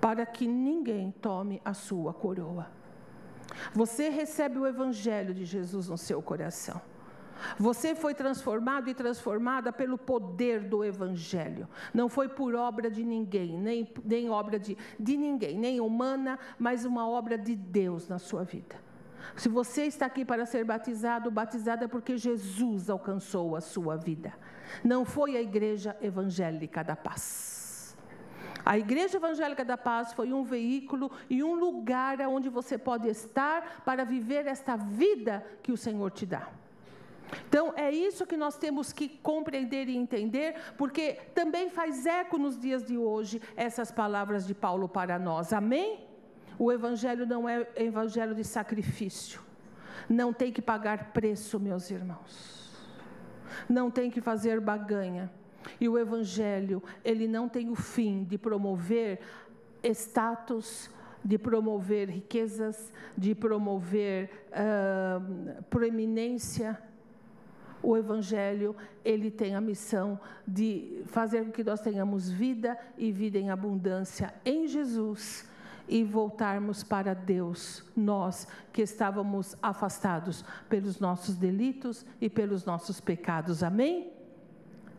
para 0.00 0.24
que 0.24 0.46
ninguém 0.46 1.10
tome 1.10 1.60
a 1.64 1.74
sua 1.74 2.12
coroa. 2.12 2.70
Você 3.72 4.08
recebe 4.08 4.58
o 4.58 4.66
Evangelho 4.66 5.34
de 5.34 5.44
Jesus 5.44 5.88
no 5.88 5.98
seu 5.98 6.22
coração. 6.22 6.80
Você 7.58 7.94
foi 7.94 8.14
transformado 8.14 8.88
e 8.88 8.94
transformada 8.94 9.72
pelo 9.72 9.96
poder 9.96 10.60
do 10.60 10.84
Evangelho. 10.84 11.68
Não 11.94 12.08
foi 12.08 12.28
por 12.28 12.54
obra 12.54 12.90
de 12.90 13.04
ninguém, 13.04 13.56
nem, 13.58 13.92
nem 14.04 14.28
obra 14.28 14.58
de, 14.58 14.76
de 14.98 15.16
ninguém, 15.16 15.56
nem 15.58 15.80
humana, 15.80 16.38
mas 16.58 16.84
uma 16.84 17.08
obra 17.08 17.38
de 17.38 17.54
Deus 17.54 18.08
na 18.08 18.18
sua 18.18 18.44
vida. 18.44 18.76
Se 19.36 19.48
você 19.48 19.84
está 19.84 20.06
aqui 20.06 20.24
para 20.24 20.46
ser 20.46 20.64
batizado, 20.64 21.30
batizado 21.30 21.84
é 21.84 21.88
porque 21.88 22.16
Jesus 22.16 22.90
alcançou 22.90 23.54
a 23.54 23.60
sua 23.60 23.96
vida. 23.96 24.32
Não 24.82 25.04
foi 25.04 25.36
a 25.36 25.42
igreja 25.42 25.96
evangélica 26.00 26.82
da 26.82 26.96
paz. 26.96 27.57
A 28.68 28.76
Igreja 28.76 29.16
Evangélica 29.16 29.64
da 29.64 29.78
Paz 29.78 30.12
foi 30.12 30.30
um 30.30 30.44
veículo 30.44 31.10
e 31.30 31.42
um 31.42 31.54
lugar 31.54 32.20
onde 32.28 32.50
você 32.50 32.76
pode 32.76 33.08
estar 33.08 33.82
para 33.82 34.04
viver 34.04 34.46
esta 34.46 34.76
vida 34.76 35.42
que 35.62 35.72
o 35.72 35.76
Senhor 35.78 36.10
te 36.10 36.26
dá. 36.26 36.50
Então, 37.48 37.72
é 37.74 37.90
isso 37.90 38.26
que 38.26 38.36
nós 38.36 38.58
temos 38.58 38.92
que 38.92 39.08
compreender 39.08 39.88
e 39.88 39.96
entender, 39.96 40.54
porque 40.76 41.14
também 41.34 41.70
faz 41.70 42.04
eco 42.04 42.36
nos 42.36 42.58
dias 42.58 42.84
de 42.84 42.98
hoje 42.98 43.40
essas 43.56 43.90
palavras 43.90 44.46
de 44.46 44.54
Paulo 44.54 44.86
para 44.86 45.18
nós. 45.18 45.54
Amém? 45.54 46.06
O 46.58 46.70
Evangelho 46.70 47.24
não 47.24 47.48
é 47.48 47.66
evangelho 47.74 48.34
de 48.34 48.44
sacrifício. 48.44 49.40
Não 50.10 50.30
tem 50.30 50.52
que 50.52 50.60
pagar 50.60 51.14
preço, 51.14 51.58
meus 51.58 51.90
irmãos. 51.90 52.70
Não 53.66 53.90
tem 53.90 54.10
que 54.10 54.20
fazer 54.20 54.60
baganha. 54.60 55.32
E 55.80 55.88
o 55.88 55.98
Evangelho, 55.98 56.82
ele 57.04 57.26
não 57.26 57.48
tem 57.48 57.70
o 57.70 57.74
fim 57.74 58.24
de 58.24 58.38
promover 58.38 59.20
status, 59.84 60.90
de 61.24 61.38
promover 61.38 62.08
riquezas, 62.08 62.92
de 63.16 63.34
promover 63.34 64.30
uh, 64.50 65.62
proeminência. 65.64 66.80
O 67.82 67.96
Evangelho, 67.96 68.74
ele 69.04 69.30
tem 69.30 69.54
a 69.54 69.60
missão 69.60 70.18
de 70.46 71.02
fazer 71.06 71.44
com 71.44 71.52
que 71.52 71.62
nós 71.62 71.80
tenhamos 71.80 72.30
vida 72.30 72.76
e 72.96 73.12
vida 73.12 73.38
em 73.38 73.50
abundância 73.50 74.34
em 74.44 74.66
Jesus 74.66 75.48
e 75.88 76.04
voltarmos 76.04 76.82
para 76.82 77.14
Deus, 77.14 77.82
nós 77.96 78.46
que 78.72 78.82
estávamos 78.82 79.56
afastados 79.62 80.44
pelos 80.68 81.00
nossos 81.00 81.36
delitos 81.36 82.04
e 82.20 82.28
pelos 82.28 82.64
nossos 82.64 83.00
pecados. 83.00 83.62
Amém? 83.62 84.17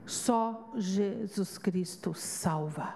Só 0.09 0.71
Jesus 0.75 1.59
Cristo 1.59 2.15
salva. 2.15 2.95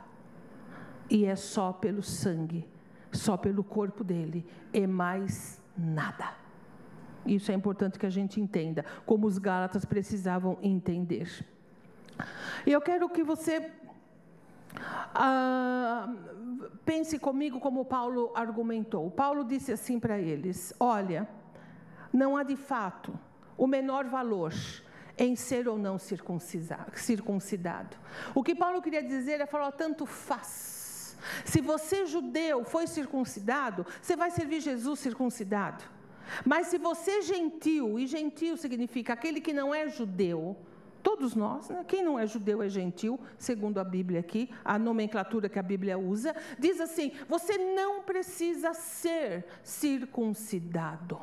E 1.08 1.26
é 1.26 1.36
só 1.36 1.72
pelo 1.72 2.02
sangue, 2.02 2.68
só 3.12 3.38
pelo 3.38 3.64
corpo 3.64 4.04
dele, 4.04 4.44
e 4.74 4.88
mais 4.88 5.62
nada. 5.78 6.34
Isso 7.24 7.52
é 7.52 7.54
importante 7.54 8.00
que 8.00 8.08
a 8.08 8.10
gente 8.10 8.42
entenda, 8.42 8.84
como 9.06 9.28
os 9.28 9.38
Gálatas 9.38 9.86
precisavam 9.86 10.58
entender. 10.64 11.46
E 12.66 12.72
eu 12.72 12.82
quero 12.82 13.08
que 13.08 13.24
você 13.24 13.72
ah, 15.14 16.12
pense 16.84 17.20
comigo 17.20 17.60
como 17.60 17.86
Paulo 17.86 18.32
argumentou. 18.34 19.12
Paulo 19.12 19.44
disse 19.44 19.72
assim 19.72 20.00
para 20.00 20.18
eles: 20.18 20.74
Olha, 20.80 21.30
não 22.12 22.36
há 22.36 22.42
de 22.42 22.56
fato 22.56 23.14
o 23.56 23.68
menor 23.68 24.06
valor 24.06 24.52
em 25.18 25.36
ser 25.36 25.68
ou 25.68 25.78
não 25.78 25.98
circuncidado. 26.00 27.98
O 28.34 28.44
que 28.44 28.56
Paulo 28.56 28.82
queria 28.82 29.04
dizer 29.04 29.40
é 29.42 29.46
falar, 29.46 29.72
tanto 29.72 30.06
faz. 30.06 31.18
Se 31.46 31.62
você 31.62 32.06
judeu 32.06 32.64
foi 32.66 32.88
circuncidado, 32.88 33.86
você 34.02 34.16
vai 34.16 34.32
servir 34.32 34.62
Jesus 34.62 35.00
circuncidado. 35.00 35.84
Mas 36.46 36.68
se 36.68 36.78
você 36.78 37.22
gentil, 37.22 38.00
e 38.00 38.08
gentil 38.08 38.58
significa 38.58 39.14
aquele 39.14 39.40
que 39.40 39.54
não 39.54 39.74
é 39.74 39.88
judeu, 39.90 40.58
todos 41.02 41.36
nós, 41.36 41.70
né? 41.70 41.84
quem 41.88 42.04
não 42.04 42.18
é 42.18 42.26
judeu 42.26 42.64
é 42.64 42.70
gentil, 42.70 43.20
segundo 43.38 43.80
a 43.80 43.84
Bíblia 43.84 44.22
aqui, 44.22 44.50
a 44.64 44.80
nomenclatura 44.80 45.50
que 45.50 45.60
a 45.60 45.64
Bíblia 45.64 45.98
usa, 45.98 46.36
diz 46.58 46.80
assim: 46.80 47.12
você 47.28 47.58
não 47.58 48.02
precisa 48.02 48.74
ser 48.74 49.46
circuncidado. 49.64 51.20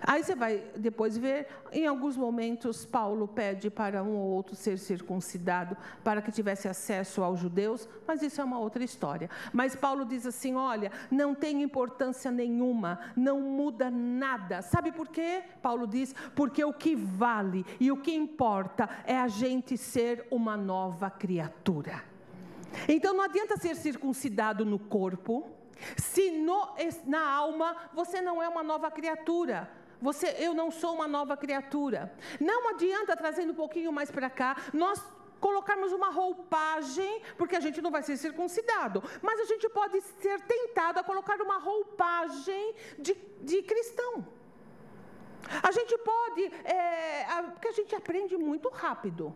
Aí 0.00 0.22
você 0.22 0.34
vai 0.34 0.64
depois 0.76 1.16
ver, 1.16 1.46
em 1.72 1.86
alguns 1.86 2.16
momentos, 2.16 2.84
Paulo 2.84 3.26
pede 3.28 3.70
para 3.70 4.02
um 4.02 4.16
ou 4.16 4.30
outro 4.30 4.54
ser 4.54 4.78
circuncidado 4.78 5.76
para 6.02 6.22
que 6.22 6.32
tivesse 6.32 6.68
acesso 6.68 7.22
aos 7.22 7.40
judeus, 7.40 7.88
mas 8.06 8.22
isso 8.22 8.40
é 8.40 8.44
uma 8.44 8.58
outra 8.58 8.82
história. 8.82 9.30
Mas 9.52 9.74
Paulo 9.76 10.04
diz 10.04 10.26
assim: 10.26 10.54
olha, 10.54 10.90
não 11.10 11.34
tem 11.34 11.62
importância 11.62 12.30
nenhuma, 12.30 13.00
não 13.16 13.40
muda 13.40 13.90
nada. 13.90 14.62
Sabe 14.62 14.92
por 14.92 15.08
quê? 15.08 15.42
Paulo 15.62 15.86
diz: 15.86 16.14
porque 16.34 16.64
o 16.64 16.72
que 16.72 16.94
vale 16.94 17.64
e 17.78 17.90
o 17.90 17.96
que 17.96 18.14
importa 18.14 18.88
é 19.04 19.18
a 19.18 19.28
gente 19.28 19.76
ser 19.76 20.26
uma 20.30 20.56
nova 20.56 21.10
criatura. 21.10 22.02
Então 22.88 23.14
não 23.14 23.24
adianta 23.24 23.56
ser 23.56 23.74
circuncidado 23.76 24.64
no 24.64 24.78
corpo, 24.78 25.50
se 25.96 26.30
no, 26.30 26.74
na 27.06 27.28
alma 27.28 27.76
você 27.92 28.20
não 28.20 28.42
é 28.42 28.48
uma 28.48 28.62
nova 28.62 28.90
criatura 28.90 29.68
você, 30.00 30.34
eu 30.38 30.54
não 30.54 30.70
sou 30.70 30.94
uma 30.94 31.06
nova 31.06 31.36
criatura. 31.36 32.12
Não 32.40 32.70
adianta 32.70 33.16
trazendo 33.16 33.52
um 33.52 33.54
pouquinho 33.54 33.92
mais 33.92 34.10
para 34.10 34.30
cá, 34.30 34.56
nós 34.72 34.98
colocarmos 35.38 35.92
uma 35.92 36.10
roupagem, 36.10 37.22
porque 37.36 37.56
a 37.56 37.60
gente 37.60 37.80
não 37.80 37.90
vai 37.90 38.02
ser 38.02 38.16
circuncidado, 38.16 39.02
mas 39.22 39.40
a 39.40 39.44
gente 39.44 39.68
pode 39.68 40.00
ser 40.00 40.40
tentado 40.42 41.00
a 41.00 41.04
colocar 41.04 41.40
uma 41.40 41.58
roupagem 41.58 42.74
de, 42.98 43.14
de 43.40 43.62
cristão. 43.62 44.26
A 45.62 45.72
gente 45.72 45.96
pode, 45.98 46.44
é, 46.64 47.24
porque 47.52 47.68
a 47.68 47.72
gente 47.72 47.94
aprende 47.94 48.36
muito 48.36 48.68
rápido. 48.68 49.34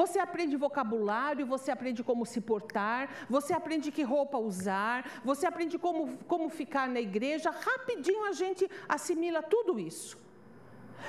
Você 0.00 0.18
aprende 0.20 0.56
vocabulário, 0.56 1.44
você 1.54 1.70
aprende 1.72 2.04
como 2.08 2.24
se 2.32 2.40
portar, 2.40 3.02
você 3.28 3.52
aprende 3.52 3.90
que 3.96 4.04
roupa 4.14 4.38
usar, 4.38 4.98
você 5.24 5.44
aprende 5.44 5.76
como, 5.76 6.02
como 6.32 6.48
ficar 6.60 6.86
na 6.88 7.00
igreja. 7.00 7.50
Rapidinho 7.50 8.24
a 8.24 8.32
gente 8.42 8.62
assimila 8.88 9.42
tudo 9.42 9.72
isso. 9.90 10.16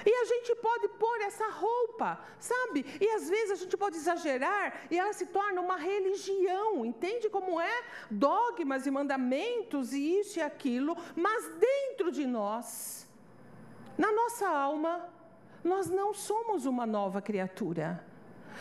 E 0.04 0.12
a 0.22 0.26
gente 0.32 0.56
pode 0.56 0.88
pôr 1.04 1.18
essa 1.22 1.48
roupa, 1.50 2.20
sabe? 2.40 2.80
E 3.00 3.08
às 3.18 3.30
vezes 3.30 3.52
a 3.52 3.60
gente 3.62 3.78
pode 3.78 3.96
exagerar 3.98 4.66
e 4.90 4.98
ela 4.98 5.14
se 5.14 5.28
torna 5.28 5.62
uma 5.62 5.78
religião, 5.78 6.84
entende 6.84 7.30
como 7.30 7.62
é? 7.62 7.84
Dogmas 8.10 8.88
e 8.88 8.92
mandamentos 8.92 9.94
e 9.94 10.20
isso 10.20 10.40
e 10.40 10.42
aquilo, 10.42 10.98
mas 11.16 11.48
dentro 11.70 12.12
de 12.12 12.26
nós, 12.26 13.08
na 13.96 14.12
nossa 14.12 14.48
alma, 14.50 14.94
nós 15.64 15.90
não 15.90 16.12
somos 16.12 16.66
uma 16.66 16.88
nova 16.88 17.22
criatura. 17.22 17.88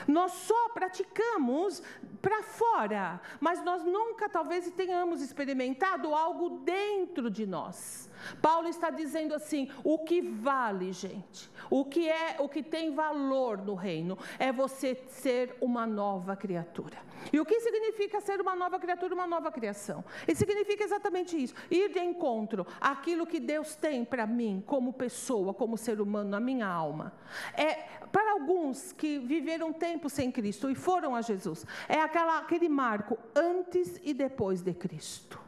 Nós 0.07 0.33
só 0.33 0.69
praticamos 0.71 1.83
para 2.21 2.43
fora, 2.43 3.21
mas 3.41 3.63
nós 3.65 3.85
nunca 3.85 4.29
talvez 4.29 4.71
tenhamos 4.71 5.21
experimentado 5.21 6.15
algo 6.15 6.61
dentro 6.61 7.31
de 7.31 7.47
nós. 7.47 8.08
Paulo 8.41 8.69
está 8.69 8.91
dizendo 8.91 9.35
assim: 9.35 9.71
o 9.85 9.99
que 9.99 10.21
vale, 10.21 10.93
gente, 10.93 11.51
o 11.71 11.85
que 11.85 12.09
é, 12.09 12.37
o 12.39 12.49
que 12.49 12.63
tem 12.63 12.95
valor 12.95 13.59
no 13.59 13.75
reino 13.75 14.19
é 14.39 14.53
você 14.53 14.95
ser 15.09 15.57
uma 15.61 15.87
nova 15.87 16.37
criatura. 16.37 17.09
E 17.33 17.41
o 17.41 17.45
que 17.45 17.61
significa 17.61 18.21
ser 18.21 18.41
uma 18.41 18.55
nova 18.55 18.79
criatura, 18.79 19.15
uma 19.15 19.27
nova 19.27 19.51
criação? 19.51 20.05
E 20.27 20.35
significa 20.35 20.85
exatamente 20.85 21.37
isso: 21.37 21.55
ir 21.71 21.93
de 21.93 21.99
encontro 21.99 22.67
àquilo 22.81 23.27
que 23.27 23.41
Deus 23.41 23.75
tem 23.75 24.05
para 24.05 24.27
mim, 24.27 24.63
como 24.67 24.93
pessoa, 24.93 25.53
como 25.53 25.77
ser 25.77 26.01
humano, 26.01 26.31
na 26.31 26.41
minha 26.41 26.67
alma. 26.67 27.13
É 27.55 27.99
para 28.13 28.33
alguns 28.33 28.93
que 28.93 29.19
viveram 29.19 29.73
tempo 29.73 30.09
sem 30.09 30.31
Cristo 30.31 30.71
e 30.71 30.75
foram 30.75 31.15
a 31.15 31.21
Jesus, 31.21 31.67
é 31.89 32.01
aquela, 32.01 32.39
aquele 32.39 32.69
marco 32.69 33.19
antes 33.35 34.01
e 34.03 34.15
depois 34.15 34.63
de 34.63 34.73
Cristo. 34.73 35.48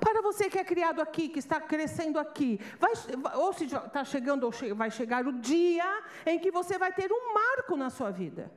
Para 0.00 0.20
você 0.20 0.50
que 0.50 0.58
é 0.58 0.64
criado 0.64 1.00
aqui, 1.00 1.28
que 1.28 1.38
está 1.38 1.60
crescendo 1.60 2.18
aqui, 2.18 2.60
vai, 2.78 2.92
ou 3.36 3.52
se 3.52 3.64
está 3.64 4.04
chegando 4.04 4.44
ou 4.44 4.52
vai 4.74 4.90
chegar 4.90 5.26
o 5.26 5.32
dia 5.32 6.02
em 6.26 6.38
que 6.38 6.50
você 6.50 6.78
vai 6.78 6.92
ter 6.92 7.10
um 7.12 7.34
marco 7.34 7.76
na 7.76 7.90
sua 7.90 8.10
vida. 8.10 8.50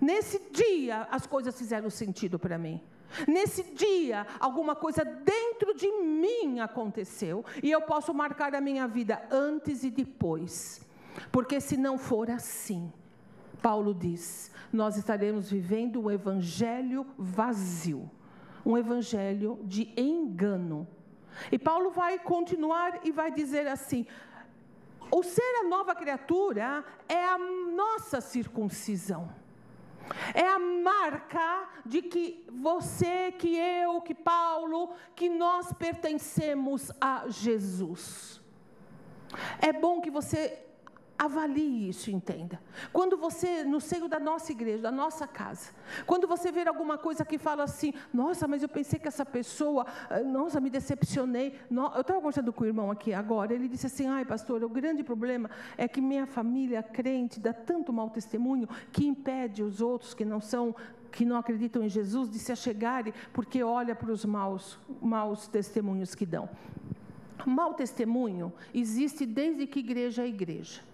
Nesse 0.00 0.50
dia, 0.50 1.06
as 1.10 1.26
coisas 1.26 1.56
fizeram 1.56 1.88
sentido 1.88 2.38
para 2.38 2.58
mim. 2.58 2.80
Nesse 3.28 3.62
dia, 3.74 4.26
alguma 4.40 4.74
coisa 4.74 5.04
dentro 5.04 5.74
de 5.74 5.90
mim 5.90 6.60
aconteceu 6.60 7.44
e 7.62 7.70
eu 7.70 7.82
posso 7.82 8.12
marcar 8.12 8.54
a 8.54 8.60
minha 8.60 8.88
vida 8.88 9.22
antes 9.30 9.84
e 9.84 9.90
depois. 9.90 10.80
Porque 11.30 11.60
se 11.60 11.76
não 11.76 11.98
for 11.98 12.30
assim, 12.30 12.92
Paulo 13.60 13.94
diz, 13.94 14.50
nós 14.72 14.96
estaremos 14.96 15.50
vivendo 15.50 16.02
um 16.02 16.10
evangelho 16.10 17.06
vazio 17.18 18.10
um 18.64 18.76
evangelho 18.76 19.58
de 19.64 19.92
engano. 19.96 20.86
E 21.50 21.58
Paulo 21.58 21.90
vai 21.90 22.18
continuar 22.18 23.00
e 23.04 23.10
vai 23.10 23.30
dizer 23.30 23.66
assim: 23.66 24.06
o 25.10 25.22
ser 25.22 25.60
a 25.60 25.68
nova 25.68 25.94
criatura 25.94 26.84
é 27.08 27.24
a 27.24 27.38
nossa 27.38 28.20
circuncisão. 28.20 29.30
É 30.34 30.46
a 30.46 30.58
marca 30.58 31.68
de 31.86 32.02
que 32.02 32.44
você, 32.50 33.32
que 33.32 33.56
eu, 33.56 34.00
que 34.00 34.14
Paulo, 34.14 34.90
que 35.14 35.28
nós 35.28 35.72
pertencemos 35.72 36.90
a 37.00 37.24
Jesus. 37.28 38.40
É 39.60 39.72
bom 39.72 40.00
que 40.00 40.10
você 40.10 40.58
Avalie 41.22 41.88
isso, 41.88 42.10
entenda. 42.10 42.60
Quando 42.92 43.16
você, 43.16 43.62
no 43.62 43.80
seio 43.80 44.08
da 44.08 44.18
nossa 44.18 44.50
igreja, 44.50 44.82
da 44.82 44.90
nossa 44.90 45.24
casa, 45.24 45.70
quando 46.04 46.26
você 46.26 46.50
ver 46.50 46.66
alguma 46.66 46.98
coisa 46.98 47.24
que 47.24 47.38
fala 47.38 47.62
assim, 47.62 47.94
nossa, 48.12 48.48
mas 48.48 48.60
eu 48.60 48.68
pensei 48.68 48.98
que 48.98 49.06
essa 49.06 49.24
pessoa, 49.24 49.86
eh, 50.10 50.24
nossa, 50.24 50.60
me 50.60 50.68
decepcionei. 50.68 51.54
Eu 51.70 52.00
estava 52.00 52.18
conversando 52.18 52.52
com 52.52 52.64
o 52.64 52.66
irmão 52.66 52.90
aqui 52.90 53.14
agora, 53.14 53.54
ele 53.54 53.68
disse 53.68 53.86
assim, 53.86 54.08
ai 54.08 54.24
pastor, 54.24 54.64
o 54.64 54.68
grande 54.68 55.04
problema 55.04 55.48
é 55.78 55.86
que 55.86 56.00
minha 56.00 56.26
família 56.26 56.82
crente 56.82 57.38
dá 57.38 57.52
tanto 57.52 57.92
mau 57.92 58.10
testemunho 58.10 58.68
que 58.90 59.06
impede 59.06 59.62
os 59.62 59.80
outros 59.80 60.14
que 60.14 60.24
não 60.24 60.40
são 60.40 60.74
que 61.12 61.24
não 61.24 61.36
acreditam 61.36 61.84
em 61.84 61.88
Jesus 61.88 62.28
de 62.28 62.40
se 62.40 62.50
achegarem 62.50 63.14
porque 63.32 63.62
olha 63.62 63.94
para 63.94 64.10
os 64.10 64.24
maus, 64.24 64.76
maus 65.00 65.46
testemunhos 65.46 66.16
que 66.16 66.26
dão. 66.26 66.48
Mau 67.46 67.74
testemunho 67.74 68.52
existe 68.74 69.24
desde 69.24 69.68
que 69.68 69.78
igreja 69.78 70.24
é 70.24 70.26
igreja. 70.26 70.90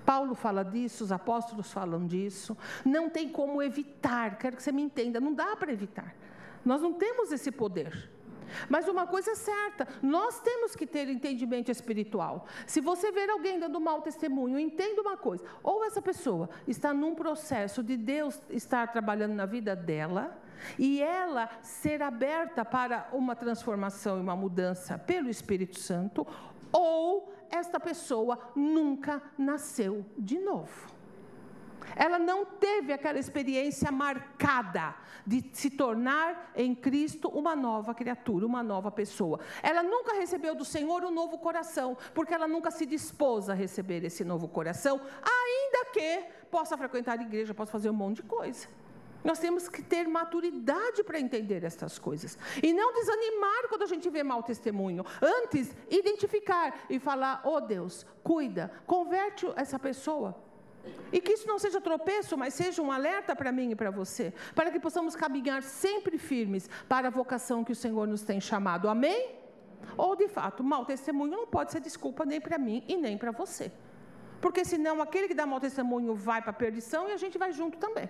Paulo 0.00 0.34
fala 0.34 0.64
disso, 0.64 1.04
os 1.04 1.12
apóstolos 1.12 1.72
falam 1.72 2.06
disso. 2.06 2.56
Não 2.84 3.08
tem 3.08 3.28
como 3.28 3.62
evitar, 3.62 4.36
quero 4.38 4.56
que 4.56 4.62
você 4.62 4.72
me 4.72 4.82
entenda, 4.82 5.20
não 5.20 5.32
dá 5.32 5.56
para 5.56 5.72
evitar. 5.72 6.14
Nós 6.64 6.80
não 6.80 6.92
temos 6.92 7.32
esse 7.32 7.50
poder. 7.50 8.10
Mas 8.68 8.88
uma 8.88 9.06
coisa 9.06 9.30
é 9.30 9.34
certa, 9.34 9.88
nós 10.02 10.40
temos 10.40 10.76
que 10.76 10.86
ter 10.86 11.08
entendimento 11.08 11.70
espiritual. 11.70 12.46
Se 12.66 12.80
você 12.80 13.10
ver 13.10 13.30
alguém 13.30 13.58
dando 13.58 13.80
mau 13.80 14.02
testemunho, 14.02 14.58
entenda 14.58 15.00
uma 15.00 15.16
coisa: 15.16 15.44
ou 15.62 15.84
essa 15.84 16.02
pessoa 16.02 16.50
está 16.66 16.92
num 16.92 17.14
processo 17.14 17.82
de 17.82 17.96
Deus 17.96 18.40
estar 18.50 18.92
trabalhando 18.92 19.34
na 19.34 19.46
vida 19.46 19.74
dela, 19.74 20.38
e 20.78 21.02
ela 21.02 21.48
ser 21.62 22.02
aberta 22.02 22.64
para 22.64 23.08
uma 23.12 23.34
transformação 23.34 24.18
e 24.18 24.20
uma 24.20 24.36
mudança 24.36 24.98
pelo 24.98 25.28
Espírito 25.28 25.78
Santo, 25.78 26.26
ou 26.70 27.32
esta 27.52 27.78
pessoa 27.78 28.38
nunca 28.56 29.22
nasceu 29.36 30.04
de 30.16 30.38
novo. 30.38 30.90
Ela 31.94 32.18
não 32.18 32.44
teve 32.46 32.92
aquela 32.92 33.18
experiência 33.18 33.92
marcada 33.92 34.94
de 35.26 35.44
se 35.52 35.68
tornar 35.70 36.52
em 36.56 36.74
Cristo 36.74 37.28
uma 37.28 37.54
nova 37.54 37.94
criatura, 37.94 38.46
uma 38.46 38.62
nova 38.62 38.90
pessoa. 38.90 39.40
Ela 39.62 39.82
nunca 39.82 40.14
recebeu 40.14 40.54
do 40.54 40.64
Senhor 40.64 41.04
um 41.04 41.10
novo 41.10 41.38
coração, 41.38 41.96
porque 42.14 42.32
ela 42.32 42.48
nunca 42.48 42.70
se 42.70 42.86
dispôs 42.86 43.50
a 43.50 43.54
receber 43.54 44.04
esse 44.04 44.24
novo 44.24 44.48
coração, 44.48 45.00
ainda 45.22 45.90
que 45.92 46.24
possa 46.50 46.78
frequentar 46.78 47.18
a 47.18 47.22
igreja, 47.22 47.52
possa 47.52 47.72
fazer 47.72 47.90
um 47.90 47.94
monte 47.94 48.16
de 48.16 48.22
coisa. 48.22 48.68
Nós 49.24 49.38
temos 49.38 49.68
que 49.68 49.82
ter 49.82 50.08
maturidade 50.08 51.04
para 51.04 51.20
entender 51.20 51.64
essas 51.64 51.98
coisas. 51.98 52.36
E 52.62 52.72
não 52.72 52.92
desanimar 52.92 53.68
quando 53.68 53.82
a 53.82 53.86
gente 53.86 54.08
vê 54.10 54.22
mau 54.22 54.42
testemunho. 54.42 55.04
Antes, 55.20 55.74
identificar 55.90 56.86
e 56.90 56.98
falar: 56.98 57.42
oh 57.44 57.60
Deus, 57.60 58.04
cuida, 58.22 58.70
converte 58.86 59.46
essa 59.56 59.78
pessoa. 59.78 60.36
E 61.12 61.20
que 61.20 61.32
isso 61.32 61.46
não 61.46 61.58
seja 61.58 61.80
tropeço, 61.80 62.36
mas 62.36 62.54
seja 62.54 62.82
um 62.82 62.90
alerta 62.90 63.36
para 63.36 63.52
mim 63.52 63.70
e 63.70 63.76
para 63.76 63.90
você, 63.90 64.32
para 64.54 64.70
que 64.70 64.80
possamos 64.80 65.14
caminhar 65.14 65.62
sempre 65.62 66.18
firmes 66.18 66.68
para 66.88 67.08
a 67.08 67.10
vocação 67.10 67.62
que 67.62 67.72
o 67.72 67.76
Senhor 67.76 68.06
nos 68.08 68.22
tem 68.22 68.40
chamado. 68.40 68.88
Amém? 68.88 69.36
Ou 69.96 70.16
de 70.16 70.28
fato, 70.28 70.64
mau 70.64 70.84
testemunho 70.84 71.32
não 71.32 71.46
pode 71.46 71.70
ser 71.72 71.80
desculpa 71.80 72.24
nem 72.24 72.40
para 72.40 72.58
mim 72.58 72.82
e 72.88 72.96
nem 72.96 73.16
para 73.16 73.30
você. 73.30 73.70
Porque 74.40 74.64
senão 74.64 75.00
aquele 75.00 75.28
que 75.28 75.34
dá 75.34 75.46
mau 75.46 75.60
testemunho 75.60 76.14
vai 76.14 76.40
para 76.40 76.50
a 76.50 76.54
perdição 76.54 77.08
e 77.08 77.12
a 77.12 77.16
gente 77.16 77.38
vai 77.38 77.52
junto 77.52 77.78
também. 77.78 78.08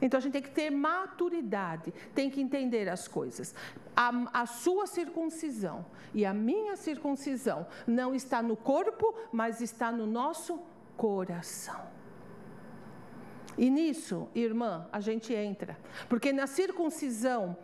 Então 0.00 0.18
a 0.18 0.20
gente 0.20 0.32
tem 0.32 0.42
que 0.42 0.50
ter 0.50 0.70
maturidade, 0.70 1.92
tem 2.14 2.30
que 2.30 2.40
entender 2.40 2.88
as 2.88 3.06
coisas. 3.06 3.54
A, 3.94 4.10
a, 4.42 4.46
sua 4.46 4.86
circuncisão 4.86 5.84
e 6.14 6.24
a 6.24 6.32
minha 6.32 6.76
circuncisão 6.76 7.66
não 7.86 8.14
está 8.14 8.42
no 8.42 8.56
corpo, 8.56 9.14
mas 9.32 9.60
está 9.60 9.92
no 9.92 10.06
nosso 10.06 10.60
coração. 10.96 11.80
E 13.58 13.68
nisso, 13.68 14.28
irmã, 14.34 14.88
a 14.90 15.00
gente 15.00 15.34
entra. 15.34 15.76
Porque 16.08 16.32
na 16.32 16.46
circuncisão 16.46 17.56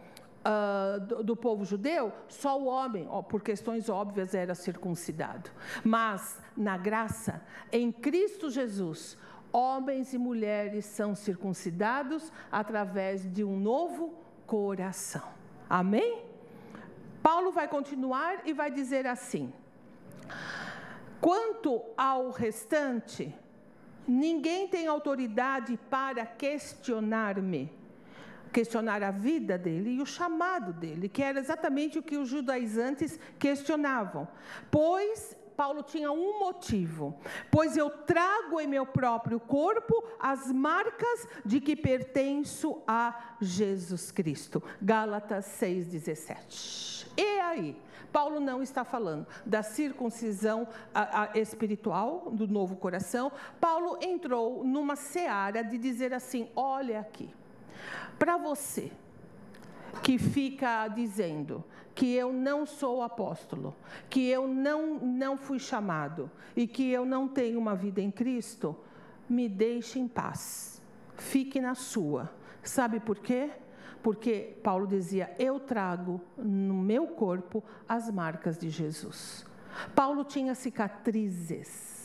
uh, 0.47 1.01
do, 1.01 1.25
do, 1.25 1.37
povo 1.37 1.65
judeu, 1.65 2.13
só 2.29 2.61
o 2.61 2.67
homem, 2.67 3.07
ó, 3.09 3.23
por 3.23 3.43
questões 3.43 3.89
óbvias, 3.89 4.35
era 4.35 4.55
circuncidado. 4.55 5.51
Mas 5.85 6.39
na 6.57 6.77
graça, 6.77 7.43
em 7.73 7.91
Cristo 7.91 8.51
Jesus, 8.51 9.17
homens 9.53 10.13
e 10.13 10.19
mulheres 10.19 10.85
são 10.85 11.15
circuncidados 11.15 12.33
através 12.51 13.31
de 13.33 13.43
um 13.45 13.59
novo 13.59 14.15
coração. 14.47 15.23
Amém? 15.69 16.25
Paulo 17.23 17.51
vai 17.51 17.67
continuar 17.67 18.47
e 18.47 18.53
vai 18.53 18.71
dizer 18.71 19.07
assim: 19.07 19.53
quanto 21.21 21.83
ao 21.97 22.31
restante, 22.31 23.35
ninguém 24.07 24.69
tem 24.69 24.87
autoridade 24.87 25.79
para 25.91 26.25
questionar-me, 26.25 27.73
questionar 28.53 29.03
a 29.03 29.11
vida 29.11 29.59
dele 29.59 29.91
e 29.97 30.01
o 30.01 30.07
chamado 30.07 30.73
dele, 30.73 31.09
que 31.09 31.23
era 31.23 31.41
exatamente 31.41 31.99
o 31.99 32.03
que 32.03 32.17
os 32.17 32.29
judaizantes 32.29 33.19
questionavam. 33.39 34.29
Pois 34.71 35.37
Paulo 35.57 35.83
tinha 35.83 36.13
um 36.13 36.39
motivo: 36.39 37.19
pois 37.51 37.77
eu 37.77 37.91
trago 37.91 38.61
em 38.61 38.67
meu 38.67 38.85
próprio 38.85 39.41
corpo 39.41 40.05
as 40.21 40.53
marcas 40.53 41.27
de 41.45 41.61
que 41.61 41.75
pertenço 41.75 42.83
a 42.87 43.37
Jesus 43.41 44.11
Cristo. 44.11 44.63
Gálatas 44.81 45.47
6,17. 45.61 47.09
E 47.17 47.41
aí? 47.41 47.77
Paulo 48.13 48.41
não 48.41 48.63
está 48.63 48.85
falando 48.85 49.27
da 49.45 49.63
circuncisão 49.63 50.67
espiritual 51.35 52.31
do 52.31 52.47
novo 52.47 52.77
coração. 52.77 53.31
Paulo 53.61 53.99
entrou 54.01 54.65
numa 54.65 54.97
seara 54.97 55.63
de 55.63 55.77
dizer 55.77 56.15
assim: 56.15 56.49
olha 56.55 57.01
aqui, 57.01 57.29
para 58.19 58.37
você 58.37 58.91
que 60.03 60.19
fica 60.19 60.87
dizendo 60.89 61.65
que 61.95 62.15
eu 62.15 62.33
não 62.33 62.67
sou 62.67 63.03
apóstolo, 63.03 63.75
que 64.11 64.29
eu 64.29 64.47
não, 64.47 64.99
não 64.99 65.37
fui 65.37 65.59
chamado 65.59 66.31
e 66.55 66.67
que 66.67 66.91
eu 66.91 67.07
não 67.07 67.27
tenho 67.27 67.59
uma 67.59 67.75
vida 67.75 68.01
em 68.01 68.11
Cristo, 68.11 68.77
me 69.29 69.49
deixe 69.49 69.99
em 69.99 70.07
paz, 70.07 70.83
fique 71.17 71.61
na 71.61 71.75
sua. 71.75 72.31
Sabe 72.63 73.01
por 73.01 73.19
quê? 73.19 73.51
Porque 74.03 74.57
Paulo 74.63 74.87
dizia: 74.87 75.35
Eu 75.39 75.59
trago 75.59 76.21
no 76.37 76.75
meu 76.75 77.09
corpo 77.09 77.65
as 77.89 78.11
marcas 78.11 78.59
de 78.59 78.71
Jesus. 78.71 79.47
Paulo 79.95 80.25
tinha 80.25 80.55
cicatrizes. 80.55 81.97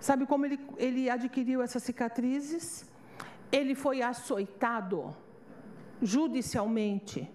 Sabe 0.00 0.26
como 0.26 0.46
ele, 0.46 0.58
ele 0.76 1.10
adquiriu 1.10 1.60
essas 1.60 1.82
cicatrizes? 1.82 2.88
Ele 3.50 3.74
foi 3.74 4.02
açoitado 4.02 5.14
judicialmente. 6.02 7.30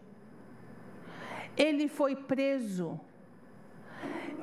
Ele 1.57 1.87
foi 1.87 2.15
preso. 2.15 2.99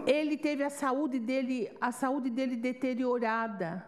Ele 0.06 0.36
teve 0.36 0.62
a 0.62 0.70
saúde 0.70 1.18
dele, 1.18 1.70
a 1.80 1.92
saúde 1.92 2.30
dele 2.30 2.56
deteriorada. 2.56 3.84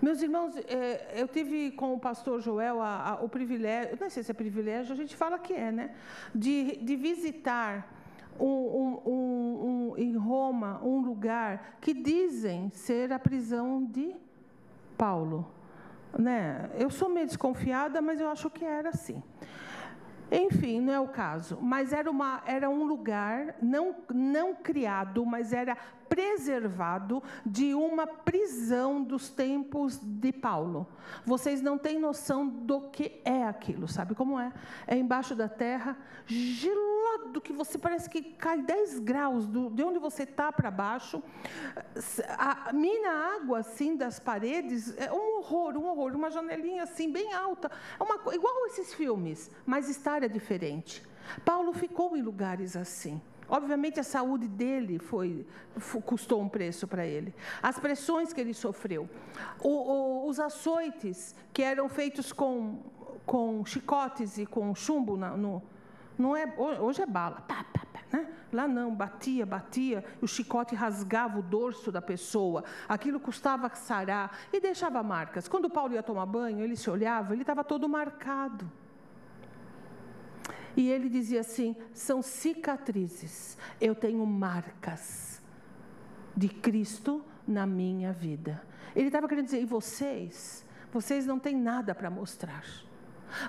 Meus 0.00 0.20
irmãos, 0.20 0.54
é, 0.56 1.14
eu 1.14 1.26
tive 1.26 1.70
com 1.70 1.94
o 1.94 1.98
pastor 1.98 2.40
Joel 2.40 2.78
o 3.22 3.28
privilégio, 3.28 3.96
não 3.98 4.10
sei 4.10 4.22
se 4.22 4.30
é 4.30 4.34
privilégio, 4.34 4.92
a 4.92 4.96
gente 4.96 5.16
fala 5.16 5.38
que 5.38 5.54
é, 5.54 5.72
né? 5.72 5.94
De, 6.34 6.76
de 6.76 6.96
visitar 6.96 7.90
um, 8.38 8.46
um, 8.46 9.02
um, 9.06 9.94
em 9.96 10.14
Roma 10.16 10.80
um 10.84 11.00
lugar 11.00 11.78
que 11.80 11.94
dizem 11.94 12.68
ser 12.70 13.10
a 13.12 13.18
prisão 13.18 13.84
de 13.84 14.14
Paulo. 14.98 15.55
Né? 16.18 16.70
Eu 16.74 16.90
sou 16.90 17.08
meio 17.08 17.26
desconfiada, 17.26 18.00
mas 18.00 18.20
eu 18.20 18.28
acho 18.28 18.48
que 18.50 18.64
era 18.64 18.90
assim. 18.90 19.22
Enfim, 20.30 20.80
não 20.80 20.92
é 20.92 21.00
o 21.00 21.08
caso. 21.08 21.58
Mas 21.60 21.92
era, 21.92 22.10
uma, 22.10 22.42
era 22.46 22.68
um 22.68 22.84
lugar 22.84 23.54
não, 23.62 23.94
não 24.12 24.54
criado, 24.54 25.24
mas 25.24 25.52
era 25.52 25.76
preservado 26.08 27.22
de 27.44 27.74
uma 27.74 28.06
prisão 28.06 29.02
dos 29.02 29.28
tempos 29.28 29.98
de 30.02 30.32
Paulo. 30.32 30.86
Vocês 31.24 31.60
não 31.60 31.78
têm 31.78 31.98
noção 31.98 32.48
do 32.48 32.82
que 32.90 33.20
é 33.24 33.44
aquilo, 33.44 33.86
sabe 33.86 34.14
como 34.14 34.38
é? 34.38 34.52
É 34.86 34.96
embaixo 34.96 35.34
da 35.34 35.48
terra, 35.48 35.96
gelado, 36.26 37.40
que 37.40 37.52
você 37.52 37.78
parece 37.78 38.08
que 38.08 38.22
cai 38.22 38.60
10 38.62 39.00
graus 39.00 39.46
do, 39.46 39.70
de 39.70 39.82
onde 39.82 39.98
você 39.98 40.24
está 40.24 40.52
para 40.52 40.70
baixo. 40.70 41.22
A 42.38 42.72
mina 42.72 43.36
água 43.36 43.58
assim 43.58 43.96
das 43.96 44.18
paredes, 44.18 44.96
é 44.96 45.12
um 45.12 45.38
horror, 45.38 45.76
um 45.76 45.86
horror, 45.86 46.14
uma 46.14 46.30
janelinha 46.30 46.82
assim 46.82 47.10
bem 47.10 47.32
alta, 47.32 47.70
é 47.98 48.02
uma 48.02 48.16
igual 48.34 48.66
esses 48.66 48.94
filmes, 48.94 49.50
mas 49.64 49.88
estar 49.88 50.22
é 50.22 50.28
diferente. 50.28 51.02
Paulo 51.44 51.72
ficou 51.72 52.16
em 52.16 52.22
lugares 52.22 52.76
assim. 52.76 53.20
Obviamente 53.48 54.00
a 54.00 54.04
saúde 54.04 54.48
dele 54.48 54.98
foi, 54.98 55.46
custou 56.04 56.40
um 56.40 56.48
preço 56.48 56.86
para 56.86 57.06
ele. 57.06 57.34
As 57.62 57.78
pressões 57.78 58.32
que 58.32 58.40
ele 58.40 58.52
sofreu, 58.52 59.08
o, 59.60 59.68
o, 59.68 60.28
os 60.28 60.40
açoites 60.40 61.34
que 61.52 61.62
eram 61.62 61.88
feitos 61.88 62.32
com, 62.32 62.82
com 63.24 63.64
chicotes 63.64 64.38
e 64.38 64.46
com 64.46 64.74
chumbo 64.74 65.16
na, 65.16 65.36
no, 65.36 65.62
não 66.18 66.36
é 66.36 66.52
hoje 66.56 67.02
é 67.02 67.06
bala, 67.06 67.42
pá, 67.42 67.64
pá, 67.72 67.86
pá, 67.92 68.00
né? 68.12 68.26
Lá 68.52 68.66
não, 68.66 68.94
batia, 68.94 69.44
batia, 69.44 70.04
o 70.20 70.26
chicote 70.26 70.74
rasgava 70.74 71.38
o 71.38 71.42
dorso 71.42 71.92
da 71.92 72.00
pessoa. 72.00 72.64
Aquilo 72.88 73.20
custava 73.20 73.68
sarar 73.74 74.38
e 74.52 74.60
deixava 74.60 75.02
marcas. 75.02 75.46
Quando 75.46 75.68
Paulo 75.68 75.94
ia 75.94 76.02
tomar 76.02 76.26
banho, 76.26 76.64
ele 76.64 76.76
se 76.76 76.88
olhava, 76.88 77.32
ele 77.32 77.42
estava 77.42 77.62
todo 77.62 77.88
marcado. 77.88 78.70
E 80.76 80.90
ele 80.90 81.08
dizia 81.08 81.40
assim: 81.40 81.74
são 81.94 82.20
cicatrizes, 82.20 83.56
eu 83.80 83.94
tenho 83.94 84.24
marcas 84.26 85.42
de 86.36 86.48
Cristo 86.48 87.24
na 87.48 87.66
minha 87.66 88.12
vida. 88.12 88.62
Ele 88.94 89.06
estava 89.06 89.26
querendo 89.26 89.46
dizer: 89.46 89.62
e 89.62 89.64
vocês? 89.64 90.64
Vocês 90.92 91.24
não 91.26 91.38
têm 91.38 91.56
nada 91.56 91.94
para 91.94 92.10
mostrar. 92.10 92.64